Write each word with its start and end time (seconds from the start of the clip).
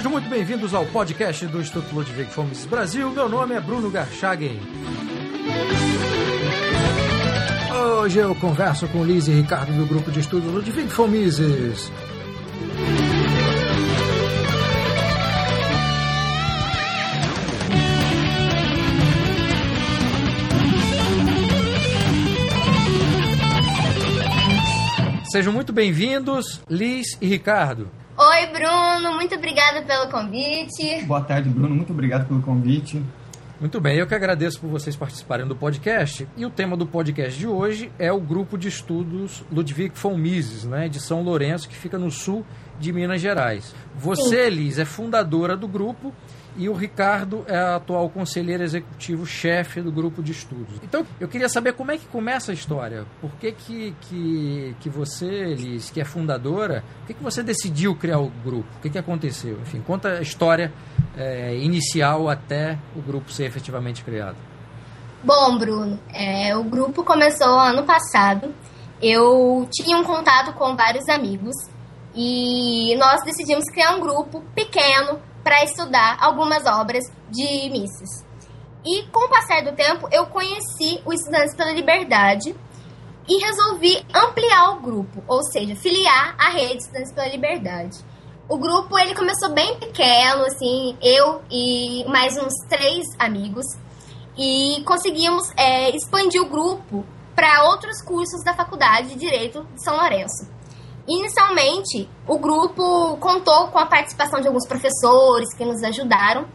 Sejam 0.00 0.12
muito 0.12 0.30
bem-vindos 0.30 0.72
ao 0.72 0.86
podcast 0.86 1.46
do 1.48 1.60
Instituto 1.60 1.94
Ludwig 1.94 2.30
Fomes 2.30 2.64
Brasil. 2.64 3.10
Meu 3.10 3.28
nome 3.28 3.54
é 3.54 3.60
Bruno 3.60 3.90
Garchagen. 3.90 4.58
Hoje 7.98 8.18
eu 8.18 8.34
converso 8.36 8.88
com 8.88 9.04
Liz 9.04 9.28
e 9.28 9.32
Ricardo 9.32 9.70
do 9.74 9.84
grupo 9.84 10.10
de 10.10 10.20
estudo 10.20 10.50
Ludwig 10.50 10.88
Fomises. 10.88 11.92
Sejam 25.30 25.52
muito 25.52 25.74
bem-vindos, 25.74 26.62
Liz 26.70 27.18
e 27.20 27.26
Ricardo. 27.26 28.00
Oi, 28.22 28.46
Bruno, 28.48 29.14
muito 29.14 29.34
obrigada 29.34 29.80
pelo 29.80 30.10
convite. 30.10 31.02
Boa 31.06 31.22
tarde, 31.22 31.48
Bruno, 31.48 31.74
muito 31.74 31.90
obrigado 31.90 32.28
pelo 32.28 32.42
convite. 32.42 33.02
Muito 33.58 33.80
bem, 33.80 33.96
eu 33.96 34.06
que 34.06 34.14
agradeço 34.14 34.60
por 34.60 34.68
vocês 34.68 34.94
participarem 34.94 35.46
do 35.46 35.56
podcast. 35.56 36.28
E 36.36 36.44
o 36.44 36.50
tema 36.50 36.76
do 36.76 36.86
podcast 36.86 37.38
de 37.38 37.46
hoje 37.46 37.90
é 37.98 38.12
o 38.12 38.20
grupo 38.20 38.58
de 38.58 38.68
estudos 38.68 39.42
Ludwig 39.50 39.92
von 39.94 40.18
Mises, 40.18 40.64
né, 40.64 40.86
de 40.86 41.00
São 41.00 41.22
Lourenço, 41.22 41.66
que 41.66 41.74
fica 41.74 41.98
no 41.98 42.10
sul 42.10 42.44
de 42.78 42.92
Minas 42.92 43.22
Gerais. 43.22 43.74
Você, 43.96 44.50
Sim. 44.50 44.56
Liz, 44.56 44.78
é 44.78 44.84
fundadora 44.84 45.56
do 45.56 45.66
grupo 45.66 46.12
e 46.60 46.68
o 46.68 46.74
Ricardo 46.74 47.42
é 47.48 47.56
a 47.56 47.76
atual 47.76 48.10
conselheiro 48.10 48.62
executivo 48.62 49.24
chefe 49.24 49.80
do 49.80 49.90
grupo 49.90 50.22
de 50.22 50.32
estudos. 50.32 50.74
Então, 50.82 51.06
eu 51.18 51.26
queria 51.26 51.48
saber 51.48 51.72
como 51.72 51.90
é 51.90 51.96
que 51.96 52.04
começa 52.04 52.52
a 52.52 52.54
história. 52.54 53.06
Por 53.18 53.30
que 53.36 53.50
que, 53.50 53.96
que, 54.02 54.76
que 54.78 54.90
você, 54.90 55.54
Liz, 55.54 55.88
que 55.88 56.02
é 56.02 56.04
fundadora, 56.04 56.84
por 56.98 57.06
que, 57.06 57.14
que 57.14 57.22
você 57.22 57.42
decidiu 57.42 57.96
criar 57.96 58.18
o 58.18 58.28
grupo? 58.44 58.68
O 58.76 58.82
que, 58.82 58.90
que 58.90 58.98
aconteceu? 58.98 59.58
Enfim, 59.62 59.80
conta 59.80 60.18
a 60.18 60.20
história 60.20 60.70
é, 61.16 61.56
inicial 61.56 62.28
até 62.28 62.78
o 62.94 63.00
grupo 63.00 63.32
ser 63.32 63.46
efetivamente 63.46 64.04
criado. 64.04 64.36
Bom, 65.24 65.56
Bruno, 65.56 65.98
é, 66.12 66.54
o 66.54 66.62
grupo 66.62 67.02
começou 67.02 67.58
ano 67.58 67.84
passado. 67.84 68.54
Eu 69.00 69.66
tinha 69.72 69.96
um 69.96 70.04
contato 70.04 70.52
com 70.52 70.76
vários 70.76 71.08
amigos 71.08 71.56
e 72.14 72.94
nós 72.98 73.24
decidimos 73.24 73.64
criar 73.72 73.96
um 73.96 74.00
grupo 74.00 74.44
pequeno 74.54 75.29
para 75.42 75.64
estudar 75.64 76.18
algumas 76.20 76.66
obras 76.66 77.04
de 77.30 77.70
Mises. 77.70 78.24
E 78.84 79.02
com 79.08 79.26
o 79.26 79.28
passar 79.28 79.62
do 79.62 79.72
tempo, 79.72 80.08
eu 80.10 80.26
conheci 80.26 81.00
o 81.04 81.12
Estudantes 81.12 81.54
pela 81.54 81.72
Liberdade 81.72 82.54
e 83.28 83.44
resolvi 83.44 84.04
ampliar 84.14 84.70
o 84.72 84.80
grupo, 84.80 85.22
ou 85.28 85.42
seja, 85.42 85.76
filiar 85.76 86.34
a 86.38 86.50
rede 86.50 86.78
Estudantes 86.78 87.12
pela 87.12 87.28
Liberdade. 87.28 87.98
O 88.48 88.58
grupo 88.58 88.98
ele 88.98 89.14
começou 89.14 89.52
bem 89.52 89.78
pequeno, 89.78 90.44
assim, 90.44 90.96
eu 91.00 91.42
e 91.50 92.04
mais 92.08 92.36
uns 92.36 92.54
três 92.68 93.06
amigos, 93.18 93.64
e 94.36 94.82
conseguimos 94.84 95.52
é, 95.56 95.94
expandir 95.94 96.42
o 96.42 96.48
grupo 96.48 97.04
para 97.34 97.64
outros 97.70 98.02
cursos 98.02 98.42
da 98.44 98.54
Faculdade 98.54 99.10
de 99.10 99.14
Direito 99.16 99.62
de 99.74 99.84
São 99.84 99.96
Lourenço. 99.96 100.59
Inicialmente, 101.08 102.08
o 102.26 102.38
grupo 102.38 103.16
contou 103.16 103.68
com 103.68 103.78
a 103.78 103.86
participação 103.86 104.40
de 104.40 104.46
alguns 104.46 104.66
professores 104.66 105.52
que 105.54 105.64
nos 105.64 105.82
ajudaram, 105.82 106.46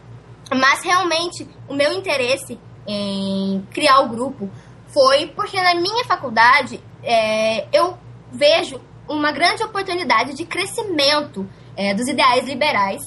mas 0.54 0.82
realmente 0.82 1.48
o 1.68 1.74
meu 1.74 1.92
interesse 1.92 2.58
em 2.86 3.66
criar 3.72 4.00
o 4.00 4.08
grupo 4.08 4.48
foi 4.88 5.26
porque 5.28 5.60
na 5.60 5.74
minha 5.74 6.04
faculdade 6.04 6.80
é, 7.02 7.66
eu 7.76 7.98
vejo 8.32 8.80
uma 9.08 9.32
grande 9.32 9.62
oportunidade 9.62 10.34
de 10.34 10.44
crescimento 10.44 11.48
é, 11.76 11.94
dos 11.94 12.08
ideais 12.08 12.46
liberais. 12.46 13.02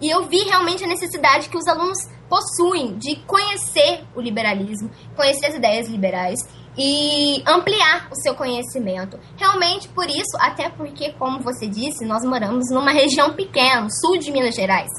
E 0.00 0.08
eu 0.08 0.26
vi 0.26 0.38
realmente 0.44 0.84
a 0.84 0.86
necessidade 0.86 1.48
que 1.48 1.56
os 1.56 1.66
alunos 1.66 1.98
possuem 2.28 2.96
de 2.96 3.16
conhecer 3.26 4.04
o 4.14 4.20
liberalismo, 4.20 4.90
conhecer 5.16 5.46
as 5.46 5.54
ideias 5.54 5.88
liberais 5.88 6.38
e 6.76 7.42
ampliar 7.46 8.08
o 8.10 8.16
seu 8.16 8.34
conhecimento. 8.34 9.18
Realmente 9.36 9.88
por 9.88 10.08
isso, 10.08 10.36
até 10.38 10.68
porque, 10.68 11.12
como 11.12 11.40
você 11.40 11.66
disse, 11.66 12.04
nós 12.04 12.24
moramos 12.24 12.70
numa 12.70 12.92
região 12.92 13.32
pequena, 13.34 13.88
sul 13.90 14.18
de 14.18 14.30
Minas 14.30 14.54
Gerais. 14.54 14.90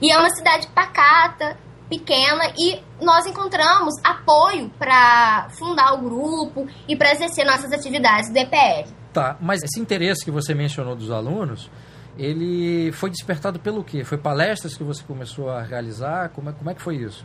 E 0.00 0.10
é 0.10 0.18
uma 0.18 0.30
cidade 0.30 0.66
pacata, 0.68 1.56
pequena, 1.88 2.52
e 2.58 2.80
nós 3.00 3.26
encontramos 3.26 3.94
apoio 4.02 4.70
para 4.78 5.48
fundar 5.58 5.94
o 5.94 6.02
grupo 6.02 6.66
e 6.88 6.96
para 6.96 7.12
exercer 7.12 7.44
nossas 7.44 7.72
atividades 7.72 8.30
do 8.30 8.38
EPL. 8.38 8.90
Tá, 9.12 9.36
mas 9.40 9.62
esse 9.62 9.80
interesse 9.80 10.24
que 10.24 10.30
você 10.30 10.54
mencionou 10.54 10.96
dos 10.96 11.10
alunos, 11.10 11.70
ele 12.18 12.90
foi 12.92 13.10
despertado 13.10 13.60
pelo 13.60 13.84
quê? 13.84 14.04
Foi 14.04 14.18
palestras 14.18 14.76
que 14.76 14.82
você 14.82 15.02
começou 15.04 15.50
a 15.50 15.62
realizar? 15.62 16.30
Como 16.30 16.50
é, 16.50 16.52
como 16.52 16.70
é 16.70 16.74
que 16.74 16.82
foi 16.82 16.96
isso? 16.96 17.24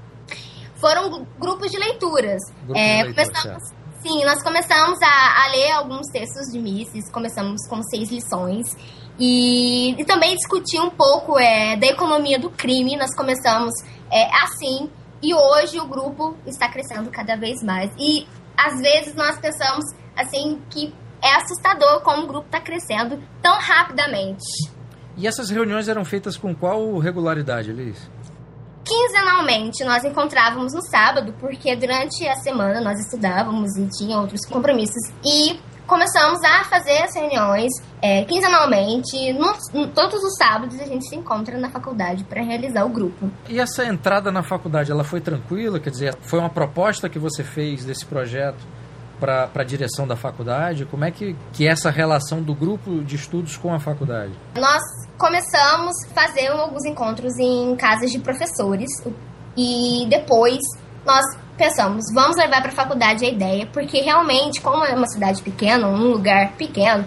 Foram 0.75 1.25
grupos 1.39 1.71
de 1.71 1.77
leituras. 1.77 2.39
Grupos 2.63 2.81
é, 2.81 2.97
de 2.97 3.03
leituras 3.03 3.27
começamos, 3.29 3.73
Sim, 4.01 4.23
nós 4.23 4.41
começamos 4.41 4.97
a, 5.01 5.43
a 5.43 5.47
ler 5.51 5.71
alguns 5.71 6.07
textos 6.11 6.51
de 6.51 6.59
Mises, 6.59 7.11
começamos 7.11 7.67
com 7.67 7.81
seis 7.83 8.09
lições. 8.09 8.67
E, 9.19 9.99
e 9.99 10.05
também 10.05 10.33
discutir 10.35 10.79
um 10.79 10.89
pouco 10.89 11.37
é, 11.37 11.75
da 11.75 11.87
economia 11.87 12.39
do 12.39 12.49
crime. 12.49 12.95
Nós 12.95 13.13
começamos 13.13 13.73
é, 14.09 14.29
assim, 14.43 14.89
e 15.21 15.33
hoje 15.33 15.77
o 15.79 15.85
grupo 15.85 16.37
está 16.45 16.69
crescendo 16.69 17.09
cada 17.11 17.35
vez 17.35 17.61
mais. 17.61 17.91
E 17.99 18.25
às 18.55 18.79
vezes 18.79 19.13
nós 19.15 19.37
pensamos 19.39 19.83
assim 20.15 20.61
que 20.69 20.93
é 21.21 21.35
assustador 21.35 22.01
como 22.01 22.23
o 22.23 22.27
grupo 22.27 22.45
está 22.45 22.61
crescendo 22.61 23.21
tão 23.41 23.59
rapidamente. 23.59 24.45
E 25.17 25.27
essas 25.27 25.49
reuniões 25.49 25.89
eram 25.89 26.05
feitas 26.05 26.37
com 26.37 26.55
qual 26.55 26.97
regularidade, 26.97 27.73
Liz? 27.73 28.09
Quinzenalmente 28.89 29.83
nós 29.83 30.03
encontrávamos 30.03 30.73
no 30.73 30.81
sábado, 30.81 31.31
porque 31.39 31.75
durante 31.75 32.27
a 32.27 32.33
semana 32.37 32.81
nós 32.81 32.99
estudávamos 32.99 33.77
e 33.77 33.87
tinha 33.87 34.17
outros 34.17 34.43
compromissos. 34.47 35.13
E 35.23 35.59
começamos 35.85 36.39
a 36.43 36.63
fazer 36.63 37.03
as 37.03 37.15
reuniões 37.15 37.71
é, 38.01 38.23
quinzenalmente. 38.25 39.31
No, 39.33 39.87
todos 39.89 40.23
os 40.23 40.35
sábados 40.37 40.79
a 40.79 40.85
gente 40.85 41.07
se 41.07 41.15
encontra 41.15 41.55
na 41.59 41.69
faculdade 41.69 42.23
para 42.23 42.41
realizar 42.41 42.83
o 42.83 42.89
grupo. 42.89 43.29
E 43.47 43.59
essa 43.59 43.85
entrada 43.85 44.31
na 44.31 44.41
faculdade, 44.41 44.91
ela 44.91 45.03
foi 45.03 45.21
tranquila? 45.21 45.79
Quer 45.79 45.91
dizer, 45.91 46.17
foi 46.21 46.39
uma 46.39 46.49
proposta 46.49 47.07
que 47.07 47.19
você 47.19 47.43
fez 47.43 47.85
desse 47.85 48.07
projeto 48.07 48.78
para 49.19 49.49
a 49.53 49.63
direção 49.63 50.07
da 50.07 50.15
faculdade? 50.15 50.85
Como 50.85 51.05
é 51.05 51.11
que, 51.11 51.35
que 51.53 51.67
é 51.67 51.71
essa 51.71 51.89
relação 51.89 52.41
do 52.41 52.53
grupo 52.53 53.03
de 53.03 53.15
estudos 53.15 53.57
com 53.57 53.73
a 53.73 53.79
faculdade? 53.79 54.31
Nós 54.55 54.81
começamos 55.17 55.95
fazendo 56.13 56.61
alguns 56.61 56.85
encontros 56.85 57.37
em 57.37 57.75
casas 57.75 58.11
de 58.11 58.19
professores 58.19 58.89
e 59.57 60.07
depois 60.09 60.59
nós 61.05 61.25
pensamos, 61.57 62.05
vamos 62.13 62.37
levar 62.37 62.61
para 62.61 62.71
a 62.71 62.75
faculdade 62.75 63.25
a 63.25 63.29
ideia, 63.29 63.67
porque 63.73 63.99
realmente, 63.99 64.61
como 64.61 64.85
é 64.85 64.93
uma 64.93 65.07
cidade 65.07 65.41
pequena, 65.41 65.87
um 65.87 66.11
lugar 66.11 66.53
pequeno, 66.53 67.05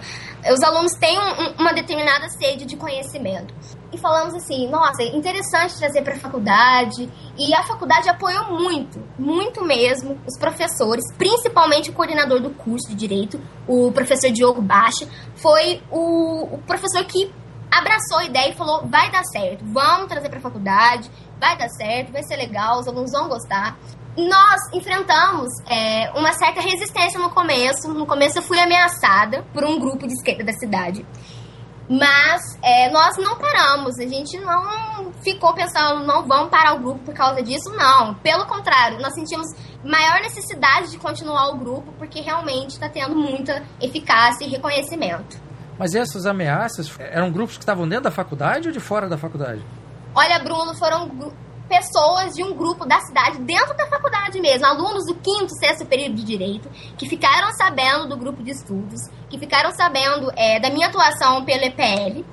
os 0.50 0.62
alunos 0.62 0.92
têm 0.94 1.19
um, 1.19 1.53
uma 1.58 1.72
determinada 1.72 2.28
sede 2.30 2.64
de 2.64 2.76
conhecimento. 2.76 3.54
E 3.92 3.98
falamos 3.98 4.34
assim, 4.34 4.69
nossa, 4.69 5.03
interessante 5.03 5.76
trazer 5.76 6.03
para 6.03 6.14
a 6.14 6.19
faculdade. 6.19 7.08
E 7.38 7.54
a 7.54 7.62
faculdade 7.62 8.08
apoiou 8.08 8.58
muito, 8.58 9.00
muito 9.19 9.64
mesmo, 9.64 10.19
os 10.26 10.38
professores, 10.38 11.04
principalmente 11.16 11.91
o 11.91 11.92
coordenador 11.92 12.41
do 12.41 12.50
curso 12.50 12.88
de 12.88 12.94
Direito, 12.94 13.41
o 13.69 13.92
professor 13.92 14.31
Diogo 14.31 14.62
Baixa, 14.62 15.06
foi 15.36 15.82
o, 15.91 16.54
o 16.54 16.58
professor 16.66 17.04
que 17.04 17.31
abraçou 17.70 18.19
a 18.19 18.25
ideia 18.25 18.50
e 18.50 18.54
falou: 18.54 18.86
vai 18.86 19.10
dar 19.10 19.25
certo, 19.25 19.64
vamos 19.66 20.08
trazer 20.08 20.28
para 20.28 20.38
a 20.38 20.42
faculdade, 20.42 21.10
vai 21.41 21.56
dar 21.56 21.69
certo, 21.70 22.12
vai 22.12 22.22
ser 22.22 22.36
legal, 22.36 22.81
os 22.81 22.86
alunos 22.86 23.10
vão 23.12 23.28
gostar. 23.28 23.76
Nós 24.17 24.61
enfrentamos 24.75 25.49
é, 25.67 26.11
uma 26.15 26.33
certa 26.34 26.61
resistência 26.61 27.19
no 27.19 27.31
começo. 27.31 27.88
No 27.88 28.06
começo 28.06 28.38
eu 28.38 28.43
fui 28.43 28.59
ameaçada 28.59 29.43
por 29.55 29.64
um 29.64 29.79
grupo 29.79 30.06
de 30.06 30.12
esquerda 30.12 30.44
da 30.44 30.53
cidade. 30.53 31.06
Mas 31.88 32.59
é, 32.62 32.91
nós 32.91 33.17
não 33.19 33.37
paramos, 33.37 33.99
a 33.99 34.06
gente 34.06 34.38
não 34.38 35.12
ficou 35.23 35.53
pensando, 35.53 36.06
não 36.06 36.26
vamos 36.26 36.50
parar 36.50 36.75
o 36.75 36.79
grupo 36.79 37.00
por 37.00 37.14
causa 37.14 37.43
disso, 37.43 37.70
não. 37.70 38.14
Pelo 38.14 38.47
contrário, 38.47 39.00
nós 39.00 39.14
sentimos 39.14 39.47
maior 39.85 40.20
necessidade 40.20 40.91
de 40.91 40.99
continuar 40.99 41.49
o 41.49 41.58
grupo 41.58 41.93
porque 41.99 42.20
realmente 42.20 42.70
está 42.70 42.88
tendo 42.88 43.17
muita 43.17 43.62
eficácia 43.81 44.44
e 44.44 44.49
reconhecimento. 44.49 45.41
Mas 45.79 45.94
essas 45.94 46.26
ameaças 46.26 46.91
eram 46.99 47.31
grupos 47.32 47.56
que 47.56 47.62
estavam 47.62 47.88
dentro 47.88 48.05
da 48.05 48.11
faculdade 48.11 48.69
ou 48.69 48.73
de 48.73 48.81
fora 48.81 49.08
da 49.08 49.19
faculdade? 49.19 49.65
Olha, 50.15 50.38
Bruno, 50.38 50.75
foram 50.75 51.08
pessoas 51.72 52.34
de 52.34 52.44
um 52.44 52.54
grupo 52.54 52.84
da 52.84 53.00
cidade, 53.00 53.38
dentro 53.38 53.74
da 53.74 53.86
faculdade 53.86 54.38
mesmo, 54.38 54.66
alunos 54.66 55.06
do 55.06 55.14
quinto, 55.14 55.54
sexto 55.58 55.86
período 55.86 56.16
de 56.16 56.22
direito, 56.22 56.69
que 56.98 57.08
ficaram 57.08 57.50
sabendo 57.52 58.06
do 58.06 58.16
grupo 58.19 58.42
de 58.42 58.50
estudos, 58.50 59.00
que 59.30 59.38
ficaram 59.38 59.72
sabendo 59.72 60.30
é, 60.36 60.60
da 60.60 60.69
minha 60.69 60.88
atuação 60.88 61.42
pelo 61.46 61.64
EPL 61.64 62.26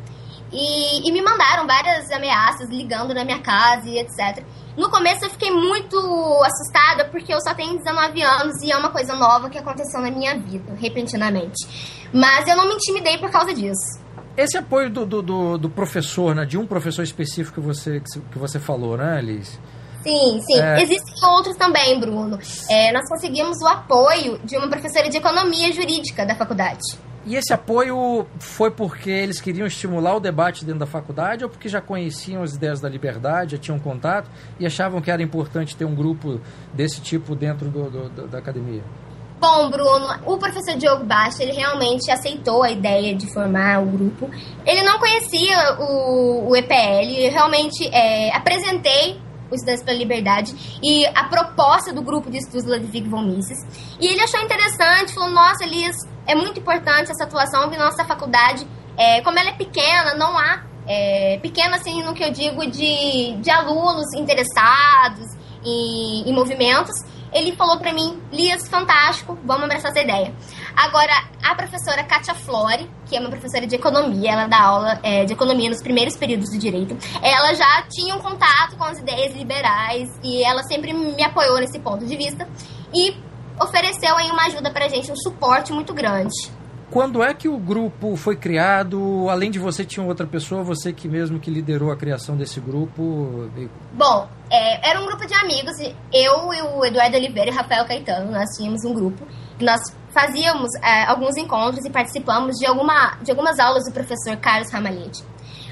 e, 0.52 1.08
e, 1.08 1.12
me 1.14 1.22
mandaram 1.22 1.66
várias 1.66 2.12
ameaças 2.12 2.70
ligando 2.70 3.14
na 3.14 3.24
minha 3.24 3.40
casa 3.40 3.88
e 3.88 4.00
etc. 4.00 4.44
No 4.76 4.90
começo 4.90 5.24
eu 5.24 5.30
fiquei 5.30 5.52
muito 5.52 5.98
assustada 6.44 7.06
porque 7.06 7.34
eu 7.34 7.40
só 7.40 7.54
tenho 7.54 7.78
19 7.78 8.22
anos 8.22 8.62
e 8.62 8.72
é 8.72 8.76
uma 8.76 8.90
coisa 8.90 9.16
nova 9.16 9.50
que 9.50 9.58
aconteceu 9.58 10.02
na 10.02 10.12
minha 10.12 10.38
vida, 10.38 10.76
repentinamente. 10.82 12.10
Mas 12.14 12.46
eu 12.46 12.58
não 12.58 12.68
me 12.68 12.74
intimidei 12.74 13.18
por 13.20 13.32
causa 13.32 13.54
disso. 13.54 14.00
Esse 14.40 14.58
apoio 14.58 14.90
do, 14.90 15.06
do, 15.06 15.22
do, 15.22 15.58
do 15.58 15.70
professor, 15.70 16.34
né, 16.34 16.46
de 16.46 16.58
um 16.58 16.66
professor 16.66 17.04
específico 17.04 17.60
que 17.60 17.68
você, 17.68 18.00
que 18.00 18.40
você 18.40 18.58
falou, 18.58 18.96
né, 18.96 19.20
Liz? 19.22 19.60
Sim, 20.02 20.40
sim. 20.42 20.62
É... 20.62 20.82
Existem 20.82 21.30
outros 21.30 21.58
também, 21.58 22.00
Bruno. 22.00 22.40
É, 22.70 22.94
nós 22.94 23.06
conseguimos 23.10 23.58
o 23.62 23.68
apoio 23.68 24.40
de 24.46 24.56
uma 24.56 24.70
professora 24.70 25.10
de 25.10 25.18
economia 25.18 25.74
jurídica 25.74 26.26
da 26.26 26.36
faculdade. 26.36 26.80
E 27.26 27.36
esse 27.36 27.52
apoio 27.54 28.26
foi 28.40 28.72
porque 28.72 29.10
eles 29.10 29.42
queriam 29.42 29.68
estimular 29.68 30.16
o 30.16 30.22
debate 30.22 30.64
dentro 30.64 30.80
da 30.80 30.88
faculdade 30.88 31.44
ou 31.44 31.50
porque 31.50 31.68
já 31.68 31.82
conheciam 31.82 32.42
as 32.42 32.56
ideias 32.56 32.80
da 32.80 32.88
liberdade, 32.88 33.58
já 33.58 33.58
tinham 33.58 33.78
contato 33.78 34.32
e 34.58 34.66
achavam 34.66 35.02
que 35.02 35.12
era 35.12 35.22
importante 35.22 35.76
ter 35.76 35.84
um 35.84 35.94
grupo 35.94 36.40
desse 36.74 37.02
tipo 37.02 37.36
dentro 37.36 37.70
do, 37.70 37.90
do, 37.90 38.28
da 38.28 38.38
academia? 38.38 38.84
Bom, 39.40 39.70
Bruno, 39.70 40.06
o 40.26 40.38
professor 40.38 40.76
Diogo 40.76 41.06
Baixa, 41.06 41.42
ele 41.42 41.54
realmente 41.54 42.12
aceitou 42.12 42.62
a 42.62 42.72
ideia 42.72 43.16
de 43.16 43.32
formar 43.34 43.82
o 43.82 43.86
grupo. 43.86 44.30
Ele 44.66 44.84
não 44.84 45.00
conhecia 45.00 45.78
o, 45.80 46.50
o 46.50 46.56
EPL, 46.58 47.10
eu 47.18 47.32
realmente 47.32 47.88
é, 47.88 48.36
apresentei 48.36 49.18
o 49.50 49.56
Estudantes 49.56 49.82
pela 49.82 49.98
Liberdade 49.98 50.80
e 50.84 51.06
a 51.08 51.24
proposta 51.24 51.94
do 51.94 52.02
grupo 52.02 52.30
de 52.30 52.38
estudos 52.38 52.66
Ludwig 52.66 53.08
von 53.08 53.22
Mises. 53.22 53.58
E 54.00 54.08
ele 54.08 54.22
achou 54.22 54.42
interessante, 54.42 55.14
falou, 55.14 55.30
nossa, 55.32 55.64
Elias, 55.64 55.96
é 56.28 56.36
muito 56.36 56.60
importante 56.60 57.10
essa 57.10 57.24
atuação, 57.24 57.70
que 57.70 57.78
nossa 57.78 58.04
faculdade, 58.04 58.68
é, 58.98 59.22
como 59.22 59.40
ela 59.40 59.50
é 59.50 59.54
pequena, 59.54 60.16
não 60.16 60.38
há, 60.38 60.64
é, 60.86 61.40
pequena 61.42 61.78
assim 61.78 62.04
no 62.04 62.14
que 62.14 62.24
eu 62.24 62.32
digo 62.32 62.70
de, 62.70 63.38
de 63.38 63.50
alunos 63.50 64.14
interessados 64.16 65.26
em, 65.64 66.30
em 66.30 66.34
movimentos, 66.34 66.96
ele 67.34 67.56
falou 67.56 67.78
para 67.78 67.94
mim, 67.94 68.22
Lias, 68.32 68.68
fantástico, 68.68 69.38
vamos 69.44 69.64
abraçar 69.64 69.92
essa 69.92 70.02
ideia. 70.02 70.34
Agora, 70.76 71.14
a 71.44 71.56
professora 71.56 72.04
Kátia 72.04 72.34
Flore, 72.34 72.90
que 73.06 73.16
é 73.16 73.20
uma 73.20 73.30
professora 73.30 73.68
de 73.68 73.76
economia, 73.76 74.32
ela 74.32 74.48
dá 74.48 74.62
aula 74.62 75.00
é, 75.04 75.26
de 75.26 75.34
economia 75.34 75.70
nos 75.70 75.82
primeiros 75.82 76.16
períodos 76.16 76.50
do 76.50 76.58
direito, 76.58 76.98
ela 77.22 77.54
já 77.54 77.84
tinha 77.90 78.16
um 78.16 78.20
contato 78.20 78.76
com 78.78 78.84
as 78.84 79.00
ideias 79.00 79.36
liberais 79.36 80.10
e 80.24 80.44
ela 80.44 80.64
sempre 80.64 80.94
me 80.94 81.22
apoiou 81.24 81.60
nesse 81.60 81.80
ponto 81.80 82.06
de 82.06 82.16
vista 82.16 82.48
e 82.94 83.16
ofereceu 83.62 84.16
aí 84.16 84.30
uma 84.32 84.46
ajuda 84.46 84.72
pra 84.72 84.88
gente, 84.88 85.12
um 85.12 85.16
suporte 85.16 85.74
muito 85.74 85.94
grande. 85.94 86.34
Quando 86.90 87.22
é 87.22 87.34
que 87.36 87.48
o 87.48 87.58
grupo 87.58 88.16
foi 88.16 88.36
criado? 88.36 89.28
Além 89.30 89.52
de 89.52 89.60
você, 89.60 89.86
tinha 89.86 90.04
outra 90.04 90.26
pessoa, 90.26 90.64
você 90.64 90.92
que 90.92 91.08
mesmo 91.08 91.40
que 91.40 91.52
liderou 91.52 91.92
a 91.92 91.96
criação 91.96 92.36
desse 92.36 92.60
grupo? 92.60 93.48
Bom, 93.94 94.28
é, 94.50 94.90
era 94.90 95.02
um 95.02 95.06
grupo 95.06 95.26
de 95.26 95.34
amigos. 95.34 95.78
Eu 96.12 96.54
e 96.54 96.62
o 96.62 96.86
Eduardo 96.86 97.16
Oliveira 97.18 97.50
e 97.50 97.54
o 97.54 97.56
Rafael 97.56 97.86
Caetano, 97.86 98.32
nós 98.32 98.50
tínhamos 98.58 98.84
um 98.84 98.94
grupo. 98.94 99.28
Nós 99.60 99.82
fazíamos 100.12 100.70
é, 100.82 101.06
alguns 101.06 101.38
encontros 101.38 101.86
e 101.86 101.90
participamos 101.90 102.58
de, 102.58 102.66
alguma, 102.66 103.18
de 103.22 103.32
algumas 103.32 103.60
aulas 103.60 103.86
do 103.86 103.92
professor 103.92 104.36
Carlos 104.38 104.72
Ramalhete. 104.72 105.24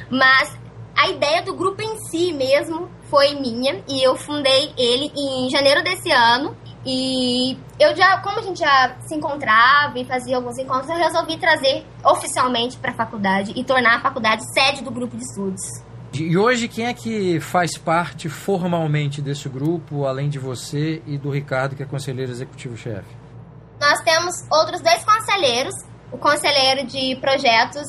Mas 0.10 0.58
a 0.96 1.10
ideia 1.10 1.42
do 1.42 1.54
grupo 1.54 1.82
em 1.82 1.98
si 2.10 2.34
mesmo 2.34 2.90
foi 3.10 3.36
minha 3.36 3.84
e 3.88 4.02
eu 4.04 4.16
fundei 4.16 4.74
ele 4.78 5.12
em 5.16 5.50
janeiro 5.50 5.84
desse 5.84 6.12
ano 6.12 6.56
e 6.86 7.58
eu 7.80 7.96
já, 7.96 8.20
como 8.22 8.40
a 8.40 8.42
gente 8.42 8.60
já 8.60 8.96
se 9.02 9.16
encontrava 9.16 10.00
e 10.00 10.06
fazia 10.06 10.38
alguns 10.38 10.58
encontros, 10.58 10.90
eu 10.90 10.96
resolvi 10.96 11.38
trazer 11.38 11.86
oficialmente 12.04 12.78
para 12.78 12.92
a 12.92 12.96
faculdade 12.96 13.52
e 13.56 13.64
tornar 13.64 13.98
a 13.98 14.02
faculdade 14.02 14.42
sede 14.54 14.84
do 14.84 14.92
grupo 14.92 15.16
de 15.18 15.24
estudos. 15.24 15.62
E 16.24 16.38
hoje 16.38 16.68
quem 16.68 16.86
é 16.86 16.94
que 16.94 17.40
faz 17.40 17.78
parte 17.78 18.30
formalmente 18.30 19.22
desse 19.22 19.48
grupo, 19.48 20.06
além 20.06 20.30
de 20.30 20.40
você 20.40 21.02
e 21.06 21.18
do 21.18 21.30
Ricardo, 21.30 21.76
que 21.76 21.84
é 21.84 21.86
conselheiro 21.86 22.32
executivo-chefe? 22.32 23.16
Nós 23.80 24.00
temos 24.02 24.34
outros 24.52 24.82
dois 24.82 25.04
conselheiros, 25.04 25.74
o 26.12 26.18
conselheiro 26.18 26.88
de 26.88 27.16
projetos, 27.18 27.84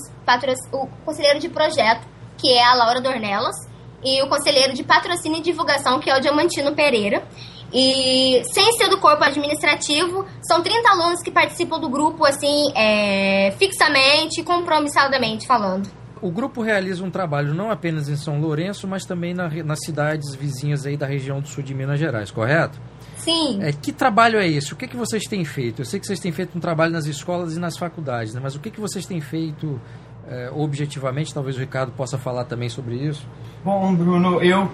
o 0.73 0.87
conselheiro 1.05 1.39
de 1.39 1.49
projeto, 1.49 2.07
que 2.37 2.53
é 2.53 2.63
a 2.63 2.75
Laura 2.75 3.01
Dornelas, 3.01 3.57
e 4.05 4.23
o 4.23 4.29
conselheiro 4.29 4.75
de 4.75 4.85
patrocínio 4.85 5.39
e 5.39 5.43
divulgação, 5.43 5.99
que 5.99 6.11
é 6.11 6.17
o 6.17 6.21
Diamantino 6.21 6.75
Pereira. 6.75 7.27
E 7.73 8.43
sem 8.53 8.73
ser 8.75 8.89
do 8.89 8.99
corpo 8.99 9.23
administrativo, 9.25 10.25
são 10.43 10.63
30 10.63 10.89
alunos 10.89 11.23
que 11.23 11.31
participam 11.31 11.79
do 11.79 11.89
grupo, 11.89 12.25
assim, 12.25 12.73
é, 12.75 13.55
fixamente, 13.59 14.43
compromissadamente 14.43 15.47
falando. 15.47 15.98
O 16.21 16.31
grupo 16.31 16.63
realiza 16.63 17.05
um 17.05 17.11
trabalho 17.11 17.55
não 17.55 17.71
apenas 17.71 18.09
em 18.09 18.17
São 18.17 18.41
Lourenço, 18.41 18.87
mas 18.87 19.05
também 19.05 19.35
na, 19.35 19.49
nas 19.65 19.79
cidades 19.85 20.35
vizinhas 20.35 20.87
aí 20.87 20.97
da 20.97 21.07
região 21.07 21.41
do 21.41 21.49
sul 21.49 21.63
de 21.63 21.75
Minas 21.75 21.99
Gerais, 21.99 22.31
correto? 22.31 22.81
Sim. 23.17 23.63
É, 23.63 23.73
que 23.73 23.93
trabalho 23.93 24.39
é 24.39 24.49
esse? 24.49 24.73
O 24.73 24.77
que, 24.77 24.87
que 24.87 24.97
vocês 24.97 25.25
têm 25.25 25.45
feito? 25.45 25.83
Eu 25.83 25.85
sei 25.85 26.01
que 26.01 26.07
vocês 26.07 26.21
têm 26.21 26.33
feito 26.33 26.57
um 26.57 26.61
trabalho 26.61 26.93
nas 26.93 27.07
escolas 27.07 27.57
e 27.57 27.61
nas 27.61 27.77
faculdades, 27.77 28.35
né? 28.35 28.41
mas 28.43 28.55
o 28.55 28.61
que, 28.61 28.71
que 28.71 28.81
vocês 28.81 29.05
têm 29.07 29.21
feito 29.21 29.81
é, 30.29 30.51
objetivamente? 30.55 31.35
Talvez 31.35 31.57
o 31.57 31.61
Ricardo 31.61 31.93
possa 31.93 32.17
falar 32.17 32.45
também 32.45 32.69
sobre 32.69 32.97
isso. 32.97 33.27
Bom, 33.65 33.95
Bruno, 33.95 34.43
eu 34.43 34.71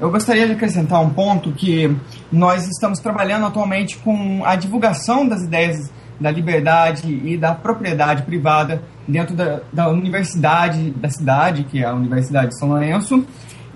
eu 0.00 0.10
gostaria 0.10 0.44
de 0.46 0.52
acrescentar 0.52 1.00
um 1.00 1.10
ponto 1.10 1.52
que 1.52 1.96
nós 2.30 2.66
estamos 2.66 2.98
trabalhando 2.98 3.46
atualmente 3.46 3.96
com 3.98 4.44
a 4.44 4.56
divulgação 4.56 5.26
das 5.26 5.42
ideias 5.42 5.92
da 6.18 6.32
liberdade 6.32 7.08
e 7.24 7.36
da 7.36 7.54
propriedade 7.54 8.24
privada 8.24 8.82
dentro 9.06 9.34
da, 9.34 9.60
da 9.72 9.88
universidade 9.88 10.90
da 10.90 11.08
cidade, 11.08 11.64
que 11.64 11.80
é 11.80 11.84
a 11.84 11.94
Universidade 11.94 12.48
de 12.48 12.58
São 12.58 12.68
Lourenço, 12.68 13.24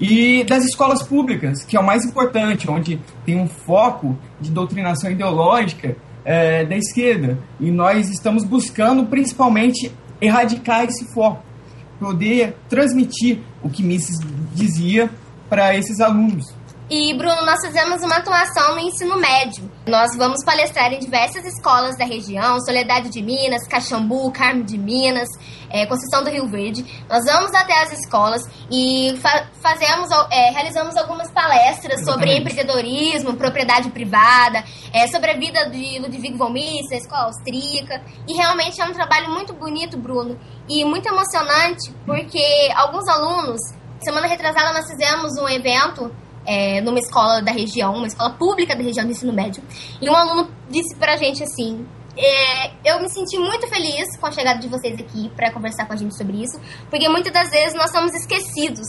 e 0.01 0.45
das 0.45 0.65
escolas 0.65 1.03
públicas, 1.03 1.65
que 1.65 1.77
é 1.77 1.81
o 1.81 1.85
mais 1.85 2.05
importante, 2.05 2.71
onde 2.71 3.01
tem 3.25 3.41
um 3.41 3.49
foco 3.49 4.17
de 4.41 4.51
doutrinação 4.51 5.11
ideológica 5.11 5.97
é, 6.25 6.65
da 6.65 6.77
esquerda. 6.77 7.39
E 7.59 7.71
nós 7.71 8.09
estamos 8.09 8.45
buscando 8.45 9.07
principalmente 9.07 9.93
erradicar 10.21 10.85
esse 10.85 11.13
foco, 11.13 11.43
poder 11.99 12.57
transmitir 12.69 13.41
o 13.63 13.69
que 13.69 13.83
Mises 13.83 14.19
dizia 14.55 15.11
para 15.49 15.77
esses 15.77 16.01
alunos. 16.01 16.58
E, 16.91 17.13
Bruno, 17.13 17.45
nós 17.45 17.61
fizemos 17.61 18.03
uma 18.03 18.17
atuação 18.17 18.75
no 18.75 18.81
ensino 18.81 19.15
médio. 19.19 19.71
Nós 19.87 20.17
vamos 20.17 20.43
palestrar 20.43 20.91
em 20.91 20.99
diversas 20.99 21.45
escolas 21.45 21.99
da 21.99 22.05
região, 22.07 22.59
Soledade 22.61 23.11
de 23.11 23.21
Minas, 23.21 23.69
Caxambu, 23.69 24.33
Carmo 24.33 24.65
de 24.65 24.79
Minas, 24.79 25.29
é, 25.69 25.85
Conceição 25.85 26.25
do 26.25 26.31
Rio 26.31 26.49
Verde. 26.49 27.05
Nós 27.07 27.27
vamos 27.27 27.53
até 27.55 27.79
as 27.83 27.93
escolas 27.93 28.43
e 28.71 29.15
fa 29.21 29.51
fazemos, 29.63 30.09
é, 30.31 30.51
realizamos 30.51 30.97
algumas 30.97 31.31
palestras 31.31 32.03
sobre 32.07 32.39
empreendedorismo, 32.39 33.35
propriedade 33.35 33.91
privada, 33.91 34.65
é, 34.91 35.07
sobre 35.09 35.33
a 35.33 35.37
vida 35.37 35.69
de 35.69 35.99
Ludwig 35.99 36.39
von 36.39 36.49
Mises, 36.49 36.91
a 36.91 36.97
escola 36.97 37.25
austríaca. 37.25 38.03
E 38.27 38.33
realmente 38.33 38.81
é 38.81 38.85
um 38.87 38.95
trabalho 38.95 39.29
muito 39.29 39.53
bonito, 39.53 39.99
Bruno, 39.99 40.41
e 40.67 40.87
muito 40.87 41.07
emocionante, 41.07 41.93
porque 42.07 42.43
alguns 42.75 43.07
alunos 43.09 43.61
Semana 44.01 44.29
retrasada 44.29 44.73
nós 44.73 44.87
fizemos 44.87 45.37
um 45.39 45.49
evento 45.49 46.15
é, 46.49 46.81
numa 46.81 46.99
escola 46.99 47.43
da 47.43 47.53
região, 47.53 47.95
uma 47.95 48.07
escola 48.07 48.31
pública 48.31 48.75
da 48.75 48.83
região 48.83 49.05
do 49.05 49.13
ensino 49.13 49.33
médio, 49.33 49.63
e 50.01 50.09
um 50.09 50.17
aluno 50.17 50.51
disse 50.71 50.97
pra 50.97 51.17
gente 51.19 51.43
assim: 51.43 51.87
é, 52.17 52.73
eu 52.91 53.01
me 53.03 53.09
senti 53.11 53.39
muito 53.39 53.69
feliz 53.69 54.17
com 54.17 54.27
a 54.27 54.33
chegada 54.33 54.59
de 54.59 54.67
vocês 54.67 54.99
aqui 54.99 55.29
para 55.37 55.53
conversar 55.53 55.87
com 55.87 55.93
a 55.93 55.97
gente 55.97 56.17
sobre 56.17 56.43
isso, 56.43 56.59
porque 56.89 57.07
muitas 57.09 57.33
das 57.33 57.51
vezes 57.51 57.75
nós 57.75 57.91
somos 57.93 58.15
esquecidos. 58.15 58.89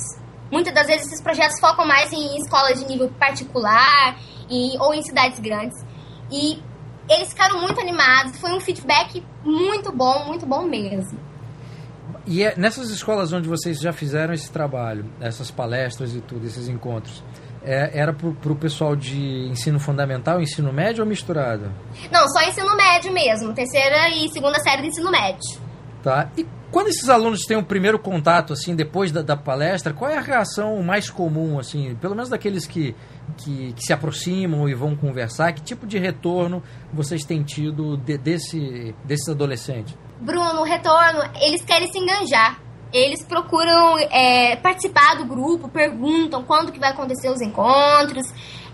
Muitas 0.52 0.74
das 0.74 0.88
vezes 0.88 1.06
esses 1.06 1.22
projetos 1.22 1.60
focam 1.60 1.86
mais 1.86 2.12
em 2.12 2.38
escolas 2.38 2.80
de 2.80 2.88
nível 2.88 3.08
particular 3.20 4.18
e, 4.50 4.76
ou 4.80 4.96
em 4.96 5.04
cidades 5.04 5.40
grandes. 5.40 5.78
E 6.32 6.60
eles 7.08 7.30
ficaram 7.30 7.62
muito 7.62 7.80
animados, 7.80 8.40
foi 8.40 8.52
um 8.52 8.60
feedback 8.60 9.24
muito 9.44 9.92
bom, 9.92 10.26
muito 10.26 10.48
bom 10.48 10.64
mesmo. 10.64 11.20
E 12.26 12.44
é 12.44 12.56
nessas 12.58 12.90
escolas 12.90 13.32
onde 13.32 13.48
vocês 13.48 13.80
já 13.80 13.94
fizeram 13.94 14.34
esse 14.34 14.52
trabalho, 14.52 15.06
essas 15.20 15.52
palestras 15.52 16.16
e 16.16 16.22
tudo, 16.22 16.46
esses 16.46 16.68
encontros, 16.68 17.24
é, 17.64 18.00
era 18.00 18.14
para 18.14 18.52
o 18.52 18.56
pessoal 18.56 18.96
de 18.96 19.48
ensino 19.50 19.80
fundamental, 19.80 20.42
ensino 20.42 20.72
médio 20.72 21.04
ou 21.04 21.10
misturado? 21.10 21.72
Não, 22.12 22.28
só 22.30 22.42
ensino 22.48 22.76
médio 22.76 23.12
mesmo, 23.12 23.54
terceira 23.54 24.10
e 24.10 24.30
segunda 24.30 24.60
série 24.60 24.84
de 24.84 24.88
ensino 24.90 25.12
médio. 25.12 25.60
Tá. 26.02 26.30
E 26.38 26.46
quando 26.72 26.88
esses 26.88 27.10
alunos 27.10 27.42
têm 27.42 27.58
o 27.58 27.62
um 27.62 27.64
primeiro 27.64 28.00
contato, 28.00 28.54
assim, 28.54 28.76
depois 28.76 29.12
da, 29.12 29.22
da, 29.22 29.36
palestra, 29.36 29.94
qual 29.94 30.10
é 30.10 30.18
a 30.18 30.22
reação 30.22 30.82
mais 30.84 31.10
comum, 31.10 31.60
assim, 31.60 31.96
pelo 31.96 32.16
menos 32.16 32.30
daqueles 32.30 32.66
que, 32.66 32.96
que, 33.38 33.74
que, 33.74 33.82
se 33.82 33.92
aproximam 33.92 34.70
e 34.70 34.74
vão 34.74 34.96
conversar? 34.96 35.52
Que 35.52 35.62
tipo 35.62 35.88
de 35.88 35.98
retorno 35.98 36.64
vocês 36.94 37.26
têm 37.26 37.44
tido 37.44 37.98
de, 37.98 38.18
desse, 38.18 38.96
desses 39.04 39.28
adolescentes? 39.28 39.98
Bruno, 40.22 40.62
o 40.62 40.64
retorno, 40.64 41.22
eles 41.42 41.64
querem 41.64 41.92
se 41.92 41.98
enganjar. 41.98 42.60
Eles 42.92 43.24
procuram 43.24 43.98
é, 44.00 44.56
participar 44.56 45.16
do 45.16 45.26
grupo, 45.26 45.70
perguntam 45.70 46.44
quando 46.44 46.72
que 46.72 46.80
vai 46.80 46.90
acontecer 46.90 47.30
os 47.30 47.42
encontros, 47.42 48.26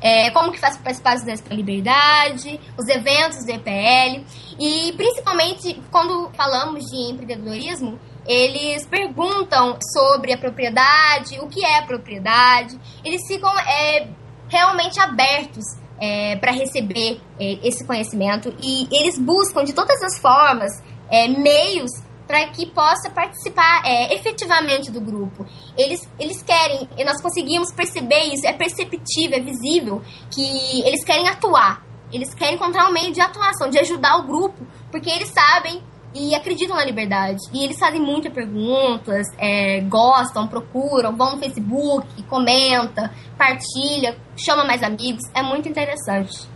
é, 0.02 0.30
como 0.32 0.52
que 0.52 0.60
faz 0.60 0.76
para 0.76 0.86
participar 0.86 1.16
dos 1.16 1.42
para 1.42 1.56
Liberdade, 1.56 2.60
os 2.78 2.88
eventos 2.88 3.46
do 3.46 3.52
EPL. 3.52 4.24
E 4.60 4.94
principalmente 4.94 5.82
quando 5.92 6.30
falamos 6.34 6.86
de 6.86 7.12
empreendedorismo, 7.12 8.00
eles 8.26 8.86
perguntam 8.88 9.78
sobre 9.94 10.34
a 10.34 10.38
propriedade, 10.38 11.40
o 11.40 11.48
que 11.48 11.64
é 11.64 11.80
a 11.80 11.84
propriedade. 11.84 12.80
Eles 13.04 13.22
ficam 13.28 13.52
é, 13.60 14.08
realmente 14.48 15.00
abertos 15.00 15.66
é, 16.00 16.36
para 16.38 16.52
receber 16.52 17.22
é, 17.40 17.68
esse 17.68 17.86
conhecimento 17.86 18.54
e 18.62 18.88
eles 18.92 19.18
buscam 19.20 19.64
de 19.64 19.74
todas 19.74 20.02
as 20.02 20.20
formas 20.20 20.72
é, 21.10 21.28
meios 21.28 21.92
para 22.28 22.48
que 22.48 22.66
possa 22.66 23.10
participar 23.10 23.84
é, 23.86 24.14
efetivamente 24.14 24.92
do 24.92 25.00
grupo. 25.00 25.46
Eles, 25.78 26.02
eles 26.20 26.42
querem, 26.42 26.90
e 26.98 27.04
nós 27.04 27.22
conseguimos 27.22 27.72
perceber 27.72 28.34
isso, 28.34 28.48
é 28.48 28.54
perceptível, 28.54 29.38
é 29.38 29.42
visível, 29.42 30.02
que 30.32 30.82
eles 30.86 31.04
querem 31.04 31.28
atuar. 31.28 31.86
Eles 32.12 32.34
querem 32.34 32.56
encontrar 32.56 32.88
um 32.90 32.94
meio 32.94 33.12
de 33.12 33.22
atuação, 33.22 33.70
de 33.70 33.80
ajudar 33.80 34.18
o 34.18 34.24
grupo, 34.24 34.66
porque 34.92 35.10
eles 35.10 35.30
sabem 35.30 35.82
e 36.14 36.34
acreditam 36.34 36.78
na 36.78 36.86
liberdade. 36.86 37.40
E 37.54 37.64
eles 37.64 37.78
fazem 37.78 38.00
muitas 38.00 38.32
perguntas, 38.32 39.28
é, 39.38 39.82
gostam, 39.82 40.48
procuram, 40.48 41.16
vão 41.16 41.34
no 41.34 41.38
Facebook, 41.40 42.24
comenta, 42.24 43.14
partilha, 43.38 44.18
chama 44.38 44.64
mais 44.64 44.82
amigos. 44.82 45.24
É 45.34 45.42
muito 45.42 45.68
interessante. 45.68 46.48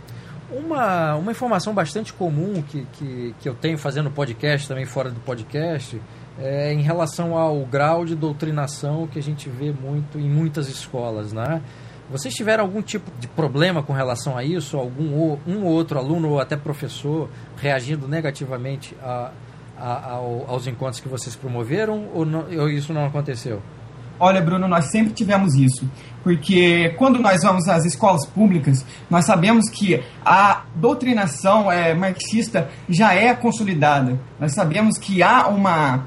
Uma, 0.50 1.14
uma 1.14 1.30
informação 1.30 1.72
bastante 1.72 2.12
comum 2.12 2.60
que, 2.62 2.84
que, 2.92 3.34
que 3.38 3.48
eu 3.48 3.54
tenho 3.54 3.78
fazendo 3.78 4.10
podcast, 4.10 4.66
também 4.66 4.84
fora 4.84 5.10
do 5.10 5.20
podcast, 5.20 6.00
é 6.38 6.72
em 6.72 6.82
relação 6.82 7.36
ao 7.36 7.64
grau 7.64 8.04
de 8.04 8.16
doutrinação 8.16 9.06
que 9.06 9.18
a 9.18 9.22
gente 9.22 9.48
vê 9.48 9.72
muito 9.72 10.18
em 10.18 10.28
muitas 10.28 10.68
escolas, 10.68 11.32
né? 11.32 11.62
Vocês 12.10 12.34
tiveram 12.34 12.64
algum 12.64 12.82
tipo 12.82 13.08
de 13.20 13.28
problema 13.28 13.84
com 13.84 13.92
relação 13.92 14.36
a 14.36 14.42
isso? 14.42 14.76
Algum 14.76 15.38
um 15.46 15.64
ou 15.64 15.72
outro 15.72 15.96
aluno 15.96 16.30
ou 16.30 16.40
até 16.40 16.56
professor 16.56 17.28
reagindo 17.56 18.08
negativamente 18.08 18.96
a, 19.00 19.30
a, 19.78 20.10
ao, 20.10 20.44
aos 20.48 20.66
encontros 20.66 20.98
que 20.98 21.08
vocês 21.08 21.36
promoveram 21.36 22.08
ou, 22.12 22.26
não, 22.26 22.46
ou 22.58 22.68
isso 22.68 22.92
não 22.92 23.06
aconteceu? 23.06 23.62
Olha, 24.20 24.42
Bruno, 24.42 24.68
nós 24.68 24.90
sempre 24.90 25.14
tivemos 25.14 25.54
isso. 25.54 25.88
Porque 26.22 26.90
quando 26.98 27.18
nós 27.18 27.42
vamos 27.42 27.66
às 27.66 27.86
escolas 27.86 28.26
públicas, 28.26 28.84
nós 29.08 29.24
sabemos 29.24 29.70
que 29.70 30.02
a 30.22 30.64
doutrinação 30.74 31.72
é, 31.72 31.94
marxista 31.94 32.68
já 32.86 33.14
é 33.14 33.34
consolidada. 33.34 34.20
Nós 34.38 34.52
sabemos 34.52 34.98
que 34.98 35.22
há 35.22 35.48
uma, 35.48 36.04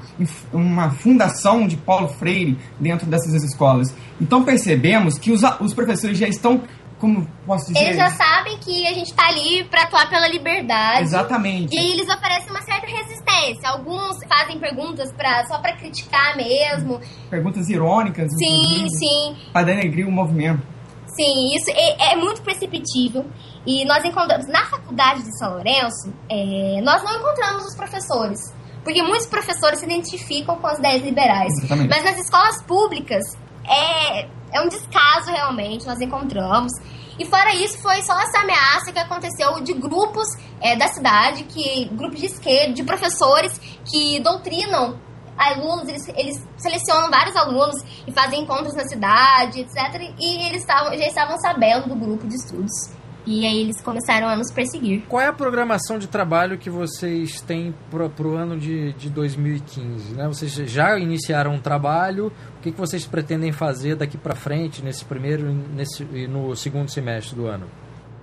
uma 0.52 0.90
fundação 0.90 1.66
de 1.66 1.76
Paulo 1.76 2.08
Freire 2.08 2.56
dentro 2.78 3.06
dessas 3.06 3.42
escolas. 3.42 3.92
Então 4.20 4.44
percebemos 4.44 5.18
que 5.18 5.32
os, 5.32 5.42
os 5.60 5.74
professores 5.74 6.16
já 6.16 6.28
estão 6.28 6.62
como 7.04 7.26
posso 7.44 7.66
dizer? 7.66 7.84
Eles 7.84 7.96
já 7.98 8.10
sabem 8.10 8.56
que 8.56 8.86
a 8.86 8.94
gente 8.94 9.08
está 9.08 9.26
ali 9.26 9.62
para 9.64 9.82
atuar 9.82 10.08
pela 10.08 10.26
liberdade. 10.26 11.02
Exatamente. 11.02 11.76
E 11.76 11.78
aí 11.78 11.92
eles 11.92 12.08
oferecem 12.08 12.50
uma 12.50 12.62
certa 12.62 12.86
resistência. 12.86 13.68
Alguns 13.68 14.16
fazem 14.26 14.58
perguntas 14.58 15.12
pra, 15.12 15.44
só 15.44 15.58
para 15.58 15.76
criticar 15.76 16.34
mesmo. 16.34 16.98
Perguntas 17.28 17.68
irônicas. 17.68 18.30
Sim, 18.38 18.88
sim. 18.88 19.36
Para 19.52 19.66
denegrir 19.66 20.08
o 20.08 20.10
movimento. 20.10 20.62
Sim, 21.08 21.54
isso 21.54 21.70
é, 21.70 22.12
é, 22.12 22.16
muito 22.16 22.40
perceptível. 22.40 23.26
E 23.66 23.84
nós 23.84 24.02
encontramos, 24.02 24.46
na 24.48 24.64
faculdade 24.64 25.22
de 25.22 25.38
São 25.38 25.52
Lourenço, 25.52 26.12
é, 26.30 26.80
nós 26.82 27.04
não 27.04 27.14
encontramos 27.16 27.66
os 27.66 27.76
professores. 27.76 28.40
Porque 28.82 29.02
muitos 29.02 29.26
professores 29.26 29.78
se 29.78 29.84
identificam 29.84 30.56
com 30.56 30.66
as 30.66 30.78
ideias 30.78 31.02
liberais. 31.02 31.52
Exatamente. 31.58 31.88
Mas 31.90 32.04
nas 32.04 32.18
escolas 32.18 32.62
públicas, 32.64 33.22
é, 33.66 34.26
é 34.54 34.60
um 34.60 34.68
descaso 34.68 35.30
realmente, 35.30 35.84
nós 35.86 36.00
encontramos. 36.00 36.72
E 37.18 37.24
fora 37.26 37.54
isso, 37.54 37.78
foi 37.82 38.00
só 38.02 38.18
essa 38.20 38.38
ameaça 38.40 38.92
que 38.92 38.98
aconteceu 38.98 39.60
de 39.62 39.72
grupos 39.74 40.26
é, 40.60 40.76
da 40.76 40.88
cidade, 40.88 41.44
que 41.44 41.84
grupos 41.92 42.20
de 42.20 42.26
esquerda, 42.26 42.72
de 42.72 42.82
professores 42.82 43.58
que 43.84 44.20
doutrinam 44.20 44.98
alunos, 45.36 45.88
eles, 45.88 46.08
eles 46.16 46.48
selecionam 46.56 47.10
vários 47.10 47.36
alunos 47.36 47.76
e 48.06 48.12
fazem 48.12 48.42
encontros 48.42 48.74
na 48.74 48.84
cidade, 48.84 49.60
etc. 49.60 50.12
E 50.18 50.48
eles 50.48 50.64
tavam, 50.64 50.96
já 50.96 51.06
estavam 51.06 51.36
sabendo 51.38 51.88
do 51.88 51.96
grupo 51.96 52.26
de 52.26 52.36
estudos. 52.36 52.90
E 53.26 53.46
aí 53.46 53.60
eles 53.60 53.80
começaram 53.80 54.28
a 54.28 54.36
nos 54.36 54.52
perseguir. 54.52 55.02
Qual 55.08 55.20
é 55.20 55.26
a 55.26 55.32
programação 55.32 55.98
de 55.98 56.06
trabalho 56.06 56.58
que 56.58 56.68
vocês 56.68 57.40
têm 57.40 57.74
para 57.90 58.28
o 58.28 58.34
ano 58.36 58.58
de, 58.58 58.92
de 58.92 59.08
2015? 59.08 60.14
Né? 60.14 60.28
Vocês 60.28 60.52
já 60.52 60.98
iniciaram 60.98 61.54
um 61.54 61.60
trabalho, 61.60 62.30
o 62.58 62.60
que, 62.60 62.70
que 62.70 62.78
vocês 62.78 63.06
pretendem 63.06 63.50
fazer 63.50 63.96
daqui 63.96 64.18
para 64.18 64.34
frente, 64.34 64.82
nesse 64.82 65.04
primeiro 65.06 65.50
nesse, 65.52 66.02
e 66.12 66.28
no 66.28 66.54
segundo 66.54 66.90
semestre 66.90 67.34
do 67.34 67.46
ano? 67.46 67.66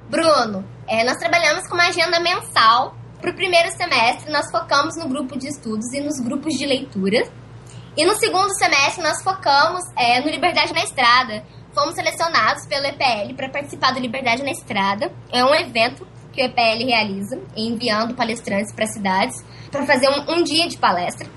Bruno, 0.07 0.63
é, 0.87 1.03
nós 1.03 1.17
trabalhamos 1.17 1.67
com 1.67 1.73
uma 1.73 1.87
agenda 1.87 2.19
mensal. 2.19 2.95
Para 3.19 3.31
o 3.31 3.35
primeiro 3.35 3.69
semestre, 3.71 4.31
nós 4.31 4.49
focamos 4.51 4.97
no 4.97 5.07
grupo 5.07 5.37
de 5.37 5.47
estudos 5.47 5.93
e 5.93 6.01
nos 6.01 6.19
grupos 6.19 6.55
de 6.55 6.65
leitura. 6.65 7.27
E 7.95 8.05
no 8.05 8.15
segundo 8.15 8.53
semestre, 8.55 9.03
nós 9.03 9.21
focamos 9.23 9.83
é, 9.97 10.21
no 10.21 10.29
Liberdade 10.29 10.73
na 10.73 10.83
Estrada, 10.83 11.43
fomos 11.73 11.95
selecionados 11.95 12.65
pelo 12.67 12.85
EPL 12.85 13.33
para 13.35 13.49
participar 13.49 13.93
do 13.93 13.99
Liberdade 13.99 14.43
na 14.43 14.51
Estrada. 14.51 15.11
É 15.31 15.43
um 15.43 15.53
evento 15.53 16.07
que 16.31 16.41
o 16.41 16.45
EPL 16.45 16.85
realiza, 16.85 17.39
enviando 17.55 18.15
palestrantes 18.15 18.73
para 18.73 18.85
cidades 18.87 19.35
para 19.69 19.85
fazer 19.85 20.09
um, 20.09 20.33
um, 20.33 20.43
dia 20.43 20.67
de 20.67 20.77
palestra. 20.77 21.27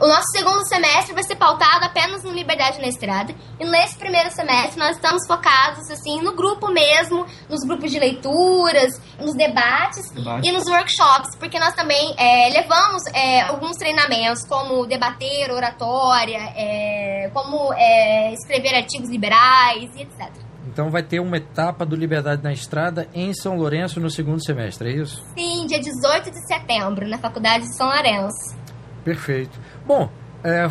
O 0.00 0.08
nosso 0.08 0.24
segundo 0.32 0.66
semestre 0.66 1.12
vai 1.12 1.22
ser 1.22 1.36
pautado 1.36 1.84
apenas 1.84 2.24
no 2.24 2.32
Liberdade 2.32 2.80
na 2.80 2.88
Estrada. 2.88 3.34
E 3.60 3.66
nesse 3.66 3.98
primeiro 3.98 4.30
semestre 4.30 4.78
nós 4.78 4.96
estamos 4.96 5.26
focados 5.26 5.90
assim 5.90 6.22
no 6.22 6.34
grupo 6.34 6.68
mesmo, 6.68 7.26
nos 7.50 7.60
grupos 7.66 7.90
de 7.90 7.98
leituras, 7.98 8.98
nos 9.20 9.34
debates 9.34 10.10
Debate. 10.10 10.48
e 10.48 10.52
nos 10.52 10.64
workshops, 10.66 11.36
porque 11.38 11.58
nós 11.58 11.74
também 11.74 12.14
é, 12.16 12.48
levamos 12.48 13.02
é, 13.12 13.42
alguns 13.42 13.76
treinamentos 13.76 14.42
como 14.46 14.86
debater, 14.86 15.50
oratória, 15.50 16.50
é, 16.56 17.30
como 17.34 17.70
é, 17.74 18.32
escrever 18.32 18.74
artigos 18.76 19.10
liberais 19.10 19.90
e 19.96 20.00
etc. 20.00 20.30
Então 20.66 20.88
vai 20.88 21.02
ter 21.02 21.20
uma 21.20 21.36
etapa 21.36 21.84
do 21.84 21.94
Liberdade 21.94 22.42
na 22.42 22.52
Estrada 22.52 23.06
em 23.12 23.34
São 23.34 23.54
Lourenço 23.56 24.00
no 24.00 24.08
segundo 24.08 24.42
semestre, 24.42 24.88
é 24.88 24.96
isso? 25.02 25.22
Sim, 25.36 25.66
dia 25.66 25.78
18 25.78 26.30
de 26.30 26.46
setembro, 26.46 27.06
na 27.06 27.18
Faculdade 27.18 27.64
de 27.64 27.76
São 27.76 27.86
Lourenço. 27.86 28.58
Perfeito. 29.04 29.58
Bom, 29.90 30.08
é, 30.44 30.68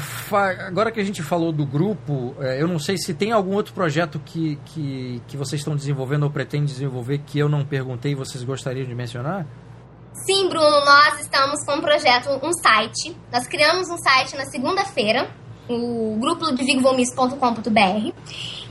agora 0.65 0.93
que 0.93 0.99
a 1.01 1.03
gente 1.03 1.21
falou 1.21 1.51
do 1.51 1.65
grupo, 1.65 2.33
é, 2.39 2.61
eu 2.61 2.69
não 2.69 2.79
sei 2.79 2.97
se 2.97 3.13
tem 3.13 3.33
algum 3.33 3.53
outro 3.53 3.73
projeto 3.73 4.17
que, 4.17 4.57
que, 4.67 5.21
que 5.27 5.35
vocês 5.35 5.59
estão 5.59 5.75
desenvolvendo 5.75 6.23
ou 6.23 6.31
pretendem 6.31 6.65
desenvolver 6.65 7.17
que 7.27 7.37
eu 7.37 7.49
não 7.49 7.65
perguntei 7.65 8.13
e 8.13 8.15
vocês 8.15 8.45
gostariam 8.45 8.87
de 8.87 8.95
mencionar? 8.95 9.45
Sim, 10.25 10.47
Bruno, 10.47 10.85
nós 10.85 11.19
estamos 11.19 11.65
com 11.65 11.73
um 11.73 11.81
projeto, 11.81 12.29
um 12.41 12.53
site. 12.53 13.13
Nós 13.29 13.45
criamos 13.45 13.89
um 13.89 13.97
site 13.97 14.37
na 14.37 14.45
segunda-feira, 14.45 15.29
o 15.67 16.15
grupo 16.17 16.45
ludwigvomis.com.br. 16.45 18.13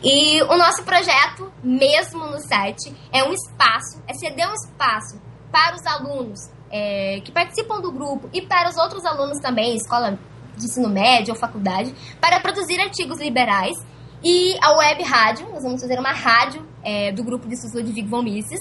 E 0.02 0.43
o 0.45 0.57
nosso 0.57 0.83
projeto, 0.83 1.52
mesmo 1.62 2.26
no 2.26 2.40
site, 2.40 2.97
é 3.12 3.23
um 3.23 3.35
espaço, 3.35 4.02
é 4.09 4.14
ceder 4.14 4.49
um 4.49 4.55
espaço 4.55 5.21
para 5.52 5.76
os 5.76 5.85
alunos 5.85 6.40
é, 6.71 7.21
que 7.21 7.33
participam 7.33 7.81
do 7.81 7.93
grupo 7.93 8.28
e 8.33 8.43
para 8.43 8.69
os 8.69 8.76
outros 8.76 9.05
alunos 9.05 9.38
também, 9.40 9.76
escola 9.76 10.19
de 10.59 10.67
ensino 10.67 10.88
médio 10.88 11.33
ou 11.33 11.38
faculdade, 11.38 11.95
para 12.21 12.41
produzir 12.41 12.81
artigos 12.81 13.19
liberais. 13.19 13.77
E 14.23 14.57
a 14.61 14.73
web 14.73 15.03
rádio, 15.05 15.49
nós 15.53 15.62
vamos 15.62 15.81
fazer 15.81 15.99
uma 15.99 16.11
rádio 16.11 16.67
é, 16.83 17.12
do 17.12 17.23
grupo 17.23 17.47
de 17.47 17.55
estudos 17.55 17.75
Ludwig 17.75 18.09
von 18.09 18.23
Mises, 18.23 18.61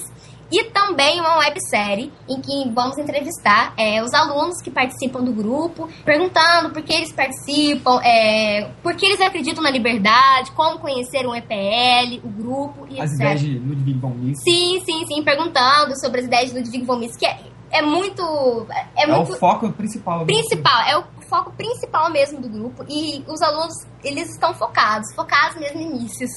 e 0.52 0.64
também 0.66 1.20
uma 1.20 1.40
websérie 1.40 2.12
em 2.30 2.40
que 2.40 2.70
vamos 2.74 2.98
entrevistar 2.98 3.74
é, 3.76 4.02
os 4.02 4.14
alunos 4.14 4.62
que 4.62 4.72
participam 4.72 5.22
do 5.22 5.34
grupo, 5.34 5.90
perguntando 6.06 6.70
por 6.70 6.82
que 6.84 6.94
eles 6.94 7.12
participam, 7.12 8.00
é, 8.02 8.70
por 8.82 8.96
que 8.96 9.06
eles 9.06 9.20
acreditam 9.20 9.62
na 9.62 9.70
liberdade, 9.70 10.52
como 10.52 10.80
conhecer 10.80 11.28
um 11.28 11.36
EPL, 11.36 12.22
o 12.24 12.30
grupo 12.30 12.88
e 12.90 13.02
As 13.02 13.12
etc. 13.12 13.20
ideias 13.20 13.42
de 13.42 13.60
Ludwig 13.60 14.00
von 14.00 14.10
Mises. 14.10 14.44
Sim, 14.44 14.82
sim, 14.86 15.06
sim, 15.06 15.24
perguntando 15.24 16.00
sobre 16.00 16.22
as 16.22 16.28
ideias 16.28 16.52
de 16.52 16.60
Ludwig 16.60 16.86
von 16.86 16.98
Mises, 16.98 17.18
que 17.18 17.26
é, 17.26 17.40
é 17.72 17.82
muito... 17.82 18.66
É, 18.96 19.04
É, 19.04 19.08
muito 19.08 19.34
o 19.34 19.36
foco 19.38 19.70
principal. 19.74 20.26
principal, 20.26 20.82
é 20.88 20.98
o 20.98 21.04
foco 21.28 21.52
principal 21.54 22.12
mesmo 22.12 22.42
do 22.42 22.50
grupo 22.50 22.86
e 22.88 23.24
os 23.28 23.42
alunos, 23.42 23.76
eles 24.04 24.30
estão 24.32 24.54
focados, 24.54 25.14
focados 25.16 25.58
mesmo 25.58 25.82
em 25.82 25.96
inícios. 25.98 26.32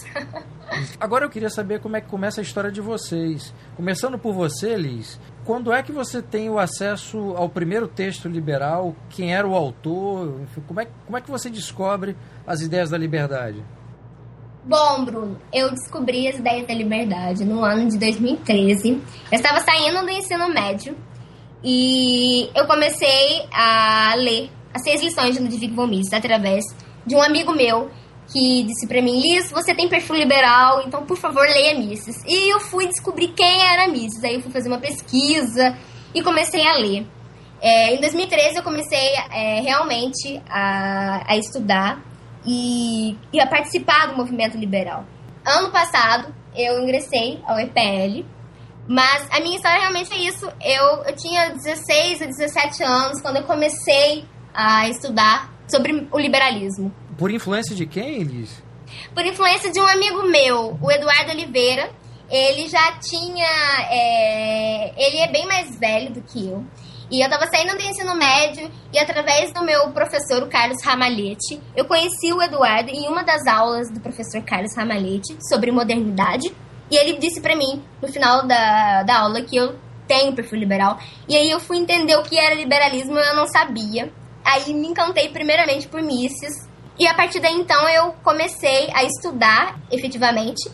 Agora 1.00 1.24
eu 1.24 1.30
queria 1.30 1.50
saber 1.50 1.80
como 1.80 1.96
é 1.96 2.00
que 2.00 2.08
começa 2.08 2.40
a 2.40 2.42
história 2.42 2.70
de 2.70 2.80
vocês. 2.80 3.52
Começando 3.76 4.18
por 4.18 4.32
você, 4.32 4.76
Liz, 4.76 5.18
quando 5.44 5.72
é 5.72 5.82
que 5.82 5.90
você 5.90 6.22
tem 6.22 6.48
o 6.48 6.58
acesso 6.58 7.34
ao 7.36 7.48
primeiro 7.48 7.88
texto 7.88 8.28
liberal? 8.28 8.94
Quem 9.08 9.34
era 9.34 9.46
o 9.46 9.54
autor? 9.54 10.40
Enfim, 10.42 10.62
como, 10.66 10.80
é, 10.80 10.88
como 11.06 11.16
é 11.16 11.20
que 11.20 11.30
você 11.30 11.50
descobre 11.50 12.16
as 12.46 12.60
ideias 12.60 12.90
da 12.90 12.98
liberdade? 12.98 13.64
Bom, 14.62 15.04
Bruno, 15.04 15.40
eu 15.52 15.70
descobri 15.70 16.28
as 16.28 16.36
ideias 16.36 16.66
da 16.66 16.74
liberdade 16.74 17.44
no 17.44 17.64
ano 17.64 17.88
de 17.88 17.98
2013. 17.98 18.90
Eu 18.90 19.00
estava 19.32 19.60
saindo 19.60 20.02
do 20.02 20.10
ensino 20.10 20.48
médio 20.50 20.94
e 21.64 22.50
eu 22.54 22.66
comecei 22.66 23.46
a 23.52 24.14
ler 24.16 24.50
as 24.72 24.82
seis 24.82 25.02
lições 25.02 25.36
de 25.36 25.42
Ludwig 25.42 25.74
von 25.74 25.86
Mises 25.86 26.12
através 26.12 26.64
de 27.06 27.14
um 27.14 27.22
amigo 27.22 27.52
meu 27.52 27.90
que 28.32 28.62
disse 28.62 28.86
pra 28.86 29.02
mim, 29.02 29.20
Liz, 29.20 29.50
você 29.50 29.74
tem 29.74 29.88
perfil 29.88 30.16
liberal, 30.16 30.82
então 30.86 31.04
por 31.04 31.16
favor 31.16 31.42
leia 31.46 31.76
Mises. 31.76 32.22
E 32.24 32.52
eu 32.52 32.60
fui 32.60 32.86
descobrir 32.86 33.28
quem 33.28 33.62
era 33.62 33.88
Mises. 33.88 34.22
Aí 34.22 34.34
eu 34.34 34.40
fui 34.40 34.52
fazer 34.52 34.68
uma 34.68 34.78
pesquisa 34.78 35.76
e 36.14 36.22
comecei 36.22 36.66
a 36.66 36.74
ler. 36.74 37.06
É, 37.60 37.94
em 37.94 38.00
2013 38.00 38.56
eu 38.56 38.62
comecei 38.62 39.14
é, 39.32 39.60
realmente 39.60 40.40
a, 40.48 41.24
a 41.26 41.36
estudar 41.36 42.02
e, 42.46 43.16
e 43.32 43.40
a 43.40 43.46
participar 43.46 44.06
do 44.06 44.16
movimento 44.16 44.56
liberal. 44.56 45.04
Ano 45.44 45.70
passado 45.70 46.34
eu 46.54 46.80
ingressei 46.82 47.40
ao 47.46 47.58
EPL, 47.58 48.24
mas 48.88 49.26
a 49.30 49.40
minha 49.40 49.56
história 49.56 49.80
realmente 49.80 50.12
é 50.12 50.18
isso. 50.18 50.50
Eu, 50.60 51.04
eu 51.04 51.16
tinha 51.16 51.50
16 51.50 52.22
a 52.22 52.26
17 52.26 52.82
anos 52.82 53.20
quando 53.20 53.36
eu 53.36 53.44
comecei 53.44 54.24
a 54.54 54.88
estudar 54.88 55.52
sobre 55.68 56.08
o 56.10 56.18
liberalismo. 56.18 56.92
Por 57.16 57.30
influência 57.30 57.74
de 57.74 57.86
quem, 57.86 58.20
Elis? 58.20 58.62
Por 59.14 59.24
influência 59.24 59.70
de 59.70 59.80
um 59.80 59.86
amigo 59.86 60.22
meu, 60.24 60.78
o 60.80 60.90
Eduardo 60.90 61.32
Oliveira. 61.32 61.90
Ele 62.28 62.68
já 62.68 62.92
tinha. 62.92 63.46
É... 63.90 64.92
Ele 64.96 65.18
é 65.18 65.32
bem 65.32 65.46
mais 65.46 65.78
velho 65.78 66.12
do 66.12 66.22
que 66.22 66.46
eu. 66.46 66.64
E 67.10 67.20
eu 67.20 67.24
estava 67.24 67.44
saindo 67.48 67.76
do 67.76 67.82
ensino 67.82 68.14
médio 68.14 68.70
e 68.92 68.98
através 68.98 69.52
do 69.52 69.64
meu 69.64 69.90
professor, 69.90 70.44
o 70.44 70.48
Carlos 70.48 70.80
Ramalhete, 70.84 71.60
eu 71.74 71.84
conheci 71.84 72.32
o 72.32 72.40
Eduardo 72.40 72.88
em 72.88 73.08
uma 73.08 73.24
das 73.24 73.48
aulas 73.48 73.90
do 73.90 73.98
professor 73.98 74.40
Carlos 74.42 74.76
Ramalhete 74.76 75.36
sobre 75.48 75.72
modernidade. 75.72 76.54
E 76.88 76.96
ele 76.96 77.18
disse 77.18 77.40
para 77.40 77.56
mim, 77.56 77.82
no 78.00 78.06
final 78.06 78.46
da, 78.46 79.02
da 79.02 79.18
aula, 79.22 79.42
que 79.42 79.56
eu 79.56 79.76
tenho 80.06 80.34
perfil 80.34 80.60
liberal. 80.60 80.98
E 81.28 81.36
aí 81.36 81.50
eu 81.50 81.58
fui 81.58 81.78
entender 81.78 82.14
o 82.16 82.22
que 82.22 82.38
era 82.38 82.54
liberalismo 82.54 83.18
eu 83.18 83.34
não 83.34 83.46
sabia. 83.48 84.12
Aí 84.44 84.72
me 84.74 84.88
encantei 84.88 85.28
primeiramente 85.28 85.88
por 85.88 86.02
Mises. 86.02 86.68
E 86.98 87.06
a 87.06 87.14
partir 87.14 87.40
daí 87.40 87.54
então 87.54 87.88
eu 87.88 88.12
comecei 88.22 88.90
a 88.92 89.04
estudar 89.04 89.78
efetivamente. 89.90 90.70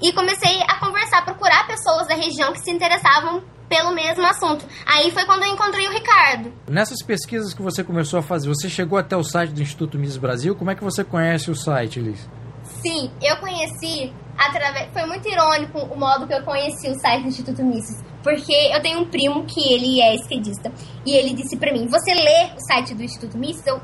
E 0.00 0.12
comecei 0.12 0.60
a 0.62 0.78
conversar, 0.78 1.24
procurar 1.24 1.66
pessoas 1.66 2.06
da 2.06 2.14
região 2.14 2.52
que 2.52 2.60
se 2.60 2.70
interessavam 2.70 3.42
pelo 3.68 3.92
mesmo 3.92 4.24
assunto. 4.26 4.64
Aí 4.86 5.10
foi 5.10 5.24
quando 5.24 5.44
eu 5.44 5.52
encontrei 5.52 5.86
o 5.88 5.90
Ricardo. 5.90 6.52
Nessas 6.68 7.02
pesquisas 7.02 7.54
que 7.54 7.62
você 7.62 7.82
começou 7.82 8.18
a 8.18 8.22
fazer, 8.22 8.48
você 8.48 8.68
chegou 8.68 8.98
até 8.98 9.16
o 9.16 9.24
site 9.24 9.50
do 9.50 9.62
Instituto 9.62 9.98
Mises 9.98 10.16
Brasil? 10.16 10.54
Como 10.54 10.70
é 10.70 10.74
que 10.74 10.84
você 10.84 11.02
conhece 11.02 11.50
o 11.50 11.56
site, 11.56 12.00
Liz? 12.00 12.28
Sim, 12.62 13.10
eu 13.22 13.36
conheci 13.38 14.12
através. 14.36 14.92
Foi 14.92 15.06
muito 15.06 15.28
irônico 15.28 15.78
o 15.78 15.98
modo 15.98 16.26
que 16.26 16.34
eu 16.34 16.42
conheci 16.42 16.88
o 16.88 16.98
site 17.00 17.22
do 17.22 17.28
Instituto 17.28 17.64
Mises. 17.64 18.02
Porque 18.24 18.52
eu 18.52 18.80
tenho 18.80 19.00
um 19.00 19.04
primo 19.04 19.44
que 19.44 19.60
ele 19.72 20.00
é 20.00 20.14
esquerdista. 20.14 20.72
E 21.06 21.12
ele 21.12 21.34
disse 21.34 21.56
para 21.56 21.70
mim: 21.70 21.86
Você 21.86 22.14
lê 22.14 22.54
o 22.56 22.60
site 22.60 22.94
do 22.94 23.02
Instituto 23.04 23.38
Mises? 23.38 23.64
Eu. 23.66 23.80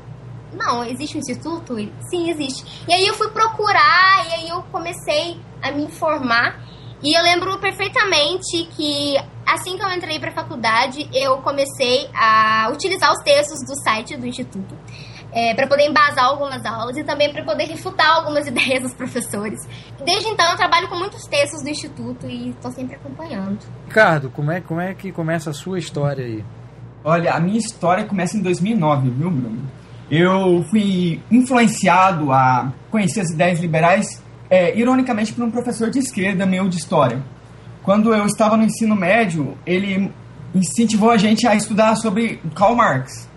Não, 0.53 0.83
existe 0.83 1.15
um 1.15 1.19
instituto? 1.19 1.79
Ele, 1.79 1.93
Sim, 2.09 2.29
existe. 2.29 2.83
E 2.85 2.93
aí 2.93 3.07
eu 3.07 3.13
fui 3.13 3.29
procurar, 3.29 4.27
e 4.27 4.33
aí 4.33 4.49
eu 4.49 4.61
comecei 4.63 5.39
a 5.61 5.71
me 5.71 5.83
informar. 5.83 6.59
E 7.03 7.17
eu 7.17 7.23
lembro 7.23 7.57
perfeitamente 7.59 8.65
que 8.75 9.15
assim 9.45 9.77
que 9.77 9.83
eu 9.83 9.89
entrei 9.89 10.19
para 10.19 10.31
faculdade, 10.31 11.09
eu 11.13 11.37
comecei 11.37 12.09
a 12.13 12.69
utilizar 12.71 13.11
os 13.11 13.23
textos 13.23 13.59
do 13.65 13.75
site 13.83 14.17
do 14.17 14.27
instituto. 14.27 14.75
É, 15.33 15.53
para 15.53 15.65
poder 15.65 15.87
embasar 15.87 16.25
algumas 16.25 16.65
aulas 16.65 16.97
e 16.97 17.03
também 17.03 17.31
para 17.31 17.43
poder 17.43 17.65
refutar 17.65 18.17
algumas 18.17 18.45
ideias 18.47 18.83
dos 18.83 18.93
professores. 18.93 19.59
Desde 20.03 20.27
então 20.27 20.49
eu 20.51 20.57
trabalho 20.57 20.89
com 20.89 20.95
muitos 20.97 21.25
textos 21.25 21.63
do 21.63 21.69
instituto 21.69 22.27
e 22.27 22.49
estou 22.49 22.71
sempre 22.71 22.95
acompanhando. 22.95 23.59
Ricardo, 23.87 24.29
como 24.29 24.51
é, 24.51 24.59
como 24.59 24.81
é 24.81 24.93
que 24.93 25.11
começa 25.11 25.49
a 25.49 25.53
sua 25.53 25.79
história 25.79 26.25
aí? 26.25 26.43
Olha, 27.03 27.33
a 27.33 27.39
minha 27.39 27.57
história 27.57 28.03
começa 28.03 28.37
em 28.37 28.41
2009, 28.41 29.09
viu, 29.09 29.31
Bruno? 29.31 29.69
Eu 30.09 30.63
fui 30.69 31.21
influenciado 31.31 32.31
a 32.31 32.71
conhecer 32.91 33.21
as 33.21 33.29
ideias 33.29 33.59
liberais, 33.59 34.21
é, 34.49 34.77
ironicamente, 34.77 35.33
por 35.33 35.43
um 35.43 35.49
professor 35.49 35.89
de 35.89 35.99
esquerda 35.99 36.45
meu 36.45 36.67
de 36.67 36.77
história. 36.77 37.23
Quando 37.81 38.13
eu 38.13 38.25
estava 38.25 38.57
no 38.57 38.63
ensino 38.63 38.95
médio, 38.95 39.57
ele 39.65 40.11
incentivou 40.53 41.09
a 41.09 41.17
gente 41.17 41.47
a 41.47 41.55
estudar 41.55 41.95
sobre 41.95 42.41
Karl 42.53 42.75
Marx. 42.75 43.30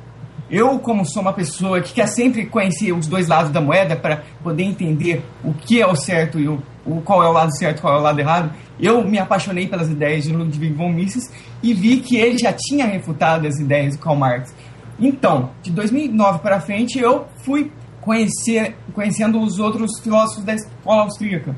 Eu, 0.54 0.78
como 0.78 1.04
sou 1.04 1.20
uma 1.20 1.32
pessoa 1.32 1.80
que 1.80 1.92
quer 1.92 2.06
sempre 2.06 2.46
conhecer 2.46 2.92
os 2.92 3.08
dois 3.08 3.26
lados 3.26 3.50
da 3.50 3.60
moeda 3.60 3.96
para 3.96 4.22
poder 4.40 4.62
entender 4.62 5.20
o 5.42 5.52
que 5.52 5.82
é 5.82 5.86
o 5.86 5.96
certo 5.96 6.38
e 6.38 6.46
o, 6.46 6.62
o, 6.86 7.00
qual 7.00 7.24
é 7.24 7.28
o 7.28 7.32
lado 7.32 7.52
certo 7.58 7.80
qual 7.80 7.96
é 7.96 7.98
o 7.98 8.00
lado 8.00 8.20
errado, 8.20 8.52
eu 8.78 9.02
me 9.02 9.18
apaixonei 9.18 9.66
pelas 9.66 9.90
ideias 9.90 10.22
de 10.22 10.32
Ludwig 10.32 10.72
von 10.72 10.90
Mises 10.90 11.28
e 11.60 11.74
vi 11.74 11.96
que 11.96 12.16
ele 12.16 12.38
já 12.38 12.52
tinha 12.52 12.86
refutado 12.86 13.48
as 13.48 13.58
ideias 13.58 13.94
de 13.94 13.98
Karl 13.98 14.14
Marx. 14.14 14.54
Então, 14.96 15.50
de 15.60 15.72
2009 15.72 16.38
para 16.38 16.60
frente, 16.60 17.00
eu 17.00 17.26
fui 17.38 17.72
conhecer, 18.00 18.76
conhecendo 18.92 19.40
os 19.40 19.58
outros 19.58 19.98
filósofos 20.04 20.44
da 20.44 20.54
escola 20.54 21.02
austríaca. 21.02 21.56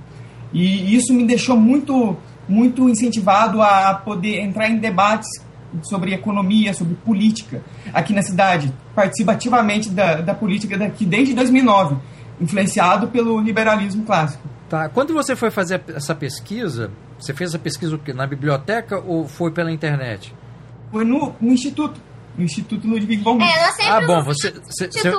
E 0.54 0.96
isso 0.96 1.12
me 1.12 1.26
deixou 1.26 1.54
muito 1.54 2.16
muito 2.48 2.88
incentivado 2.88 3.60
a 3.60 3.92
poder 3.92 4.40
entrar 4.40 4.70
em 4.70 4.78
debates 4.78 5.28
sobre 5.82 6.14
economia, 6.14 6.72
sobre 6.74 6.94
política 6.94 7.62
aqui 7.92 8.12
na 8.12 8.22
cidade. 8.22 8.72
Participa 8.94 9.32
ativamente 9.32 9.90
da, 9.90 10.20
da 10.20 10.34
política 10.34 10.76
daqui 10.76 11.04
desde 11.04 11.34
2009, 11.34 11.96
influenciado 12.40 13.08
pelo 13.08 13.40
liberalismo 13.40 14.04
clássico. 14.04 14.48
Tá. 14.68 14.88
Quando 14.88 15.14
você 15.14 15.36
foi 15.36 15.50
fazer 15.50 15.82
essa 15.94 16.14
pesquisa, 16.14 16.90
você 17.18 17.32
fez 17.32 17.54
a 17.54 17.58
pesquisa 17.58 17.98
na 18.14 18.26
biblioteca 18.26 18.98
ou 18.98 19.26
foi 19.28 19.50
pela 19.50 19.70
internet? 19.70 20.34
Foi 20.90 21.04
no, 21.04 21.34
no 21.40 21.52
Instituto. 21.52 22.00
No 22.36 22.44
Instituto 22.44 22.86
Ludwig 22.86 23.22
von 23.22 23.36
Mises. 23.36 23.78
É, 23.80 23.88
ah, 23.88 24.00
bom, 24.06 24.22
você, 24.22 24.50
você, 24.50 24.90
você, 24.90 25.10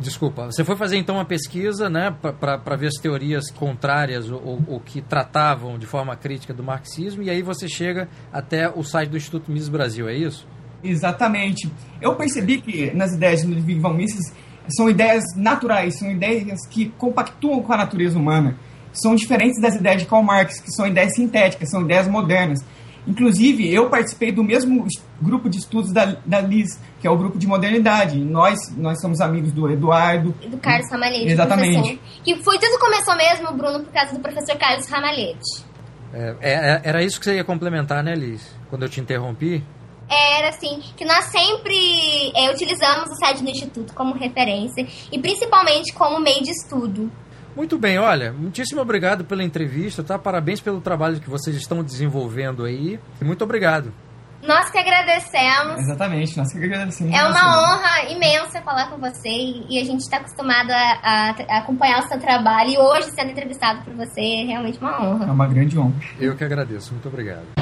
Desculpa, 0.00 0.46
você 0.46 0.64
foi 0.64 0.76
fazer 0.76 0.96
então 0.96 1.16
uma 1.16 1.24
pesquisa 1.24 1.90
né, 1.90 2.14
para 2.20 2.76
ver 2.76 2.86
as 2.86 2.94
teorias 2.94 3.50
contrárias 3.50 4.30
ou, 4.30 4.62
ou, 4.68 4.80
que 4.80 5.02
tratavam 5.02 5.76
de 5.76 5.86
forma 5.86 6.14
crítica 6.14 6.54
do 6.54 6.62
marxismo, 6.62 7.22
e 7.22 7.30
aí 7.30 7.42
você 7.42 7.68
chega 7.68 8.08
até 8.32 8.68
o 8.68 8.84
site 8.84 9.10
do 9.10 9.16
Instituto 9.16 9.50
Mises 9.50 9.68
Brasil, 9.68 10.08
é 10.08 10.14
isso? 10.14 10.46
Exatamente. 10.84 11.68
Eu 12.00 12.14
percebi 12.14 12.60
que 12.60 12.94
nas 12.94 13.12
ideias 13.12 13.40
de 13.40 13.48
Ludwig 13.48 13.80
von 13.80 13.92
Mises 13.92 14.32
são 14.68 14.88
ideias 14.88 15.24
naturais, 15.34 15.98
são 15.98 16.08
ideias 16.10 16.66
que 16.70 16.90
compactuam 16.90 17.60
com 17.62 17.72
a 17.72 17.76
natureza 17.76 18.16
humana. 18.16 18.56
São 18.92 19.14
diferentes 19.16 19.60
das 19.60 19.74
ideias 19.74 20.02
de 20.02 20.08
Karl 20.08 20.22
Marx, 20.22 20.60
que 20.60 20.70
são 20.70 20.86
ideias 20.86 21.14
sintéticas, 21.14 21.70
são 21.70 21.82
ideias 21.82 22.06
modernas. 22.06 22.60
Inclusive, 23.08 23.72
eu 23.72 23.88
participei 23.88 24.30
do 24.30 24.44
mesmo 24.44 24.86
grupo 25.20 25.48
de 25.48 25.58
estudos 25.58 25.92
da, 25.92 26.16
da 26.26 26.40
Liz, 26.42 26.78
que 27.00 27.06
é 27.06 27.10
o 27.10 27.16
grupo 27.16 27.38
de 27.38 27.46
modernidade. 27.46 28.18
Nós, 28.18 28.58
nós 28.76 29.00
somos 29.00 29.20
amigos 29.20 29.50
do 29.50 29.70
Eduardo. 29.70 30.34
Do 30.46 30.58
Carlos 30.58 30.90
Ramalhete. 30.90 31.32
Exatamente. 31.32 31.96
Professor. 31.96 32.22
Que 32.22 32.42
foi 32.42 32.58
tudo 32.58 32.78
começou 32.78 33.16
mesmo, 33.16 33.52
Bruno, 33.56 33.80
por 33.82 33.92
causa 33.92 34.12
do 34.12 34.20
professor 34.20 34.56
Carlos 34.58 34.86
Ramalhete. 34.88 35.64
É, 36.12 36.36
é, 36.40 36.80
era 36.84 37.02
isso 37.02 37.18
que 37.18 37.24
você 37.24 37.36
ia 37.36 37.44
complementar, 37.44 38.04
né, 38.04 38.14
Liz? 38.14 38.54
Quando 38.68 38.82
eu 38.82 38.88
te 38.88 39.00
interrompi? 39.00 39.64
Era 40.10 40.48
assim, 40.48 40.82
que 40.96 41.04
nós 41.04 41.24
sempre 41.26 42.32
é, 42.34 42.50
utilizamos 42.50 43.10
o 43.10 43.14
site 43.16 43.42
do 43.42 43.50
Instituto 43.50 43.92
como 43.94 44.14
referência 44.14 44.86
e 45.12 45.18
principalmente 45.18 45.92
como 45.92 46.18
meio 46.18 46.42
de 46.42 46.50
estudo. 46.50 47.10
Muito 47.58 47.76
bem, 47.76 47.98
olha, 47.98 48.32
muitíssimo 48.32 48.80
obrigado 48.80 49.24
pela 49.24 49.42
entrevista, 49.42 50.04
tá? 50.04 50.16
Parabéns 50.16 50.60
pelo 50.60 50.80
trabalho 50.80 51.18
que 51.18 51.28
vocês 51.28 51.56
estão 51.56 51.82
desenvolvendo 51.82 52.64
aí. 52.64 53.00
Muito 53.20 53.42
obrigado. 53.42 53.92
Nós 54.40 54.70
que 54.70 54.78
agradecemos. 54.78 55.80
Exatamente, 55.80 56.38
nós 56.38 56.52
que 56.52 56.64
agradecemos. 56.64 57.12
É 57.12 57.24
uma 57.24 57.58
honra 57.58 58.12
imensa 58.12 58.62
falar 58.62 58.88
com 58.88 58.98
você 58.98 59.28
e 59.68 59.76
a 59.76 59.84
gente 59.84 60.02
está 60.02 60.18
acostumado 60.18 60.70
a, 60.70 61.00
a, 61.02 61.58
acompanhar 61.58 62.04
o 62.04 62.06
seu 62.06 62.20
trabalho 62.20 62.70
e 62.70 62.78
hoje 62.78 63.10
sendo 63.10 63.32
entrevistado 63.32 63.82
por 63.82 63.92
você 63.94 64.20
é 64.20 64.44
realmente 64.44 64.78
uma 64.78 65.02
honra. 65.02 65.26
É 65.26 65.32
uma 65.32 65.48
grande 65.48 65.76
honra. 65.76 66.00
Eu 66.20 66.36
que 66.36 66.44
agradeço, 66.44 66.92
muito 66.92 67.08
obrigado. 67.08 67.57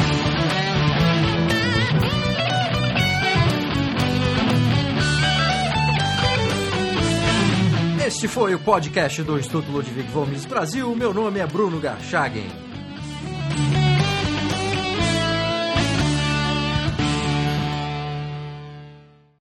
Este 8.07 8.29
foi 8.29 8.55
o 8.55 8.59
podcast 8.61 9.21
do 9.25 9.37
Instituto 9.37 9.69
Ludwig 9.69 10.09
Mises 10.29 10.47
Brasil. 10.47 10.95
Meu 10.95 11.13
nome 11.13 11.41
é 11.41 11.47
Bruno 11.47 11.81
Garchagen. 11.81 12.66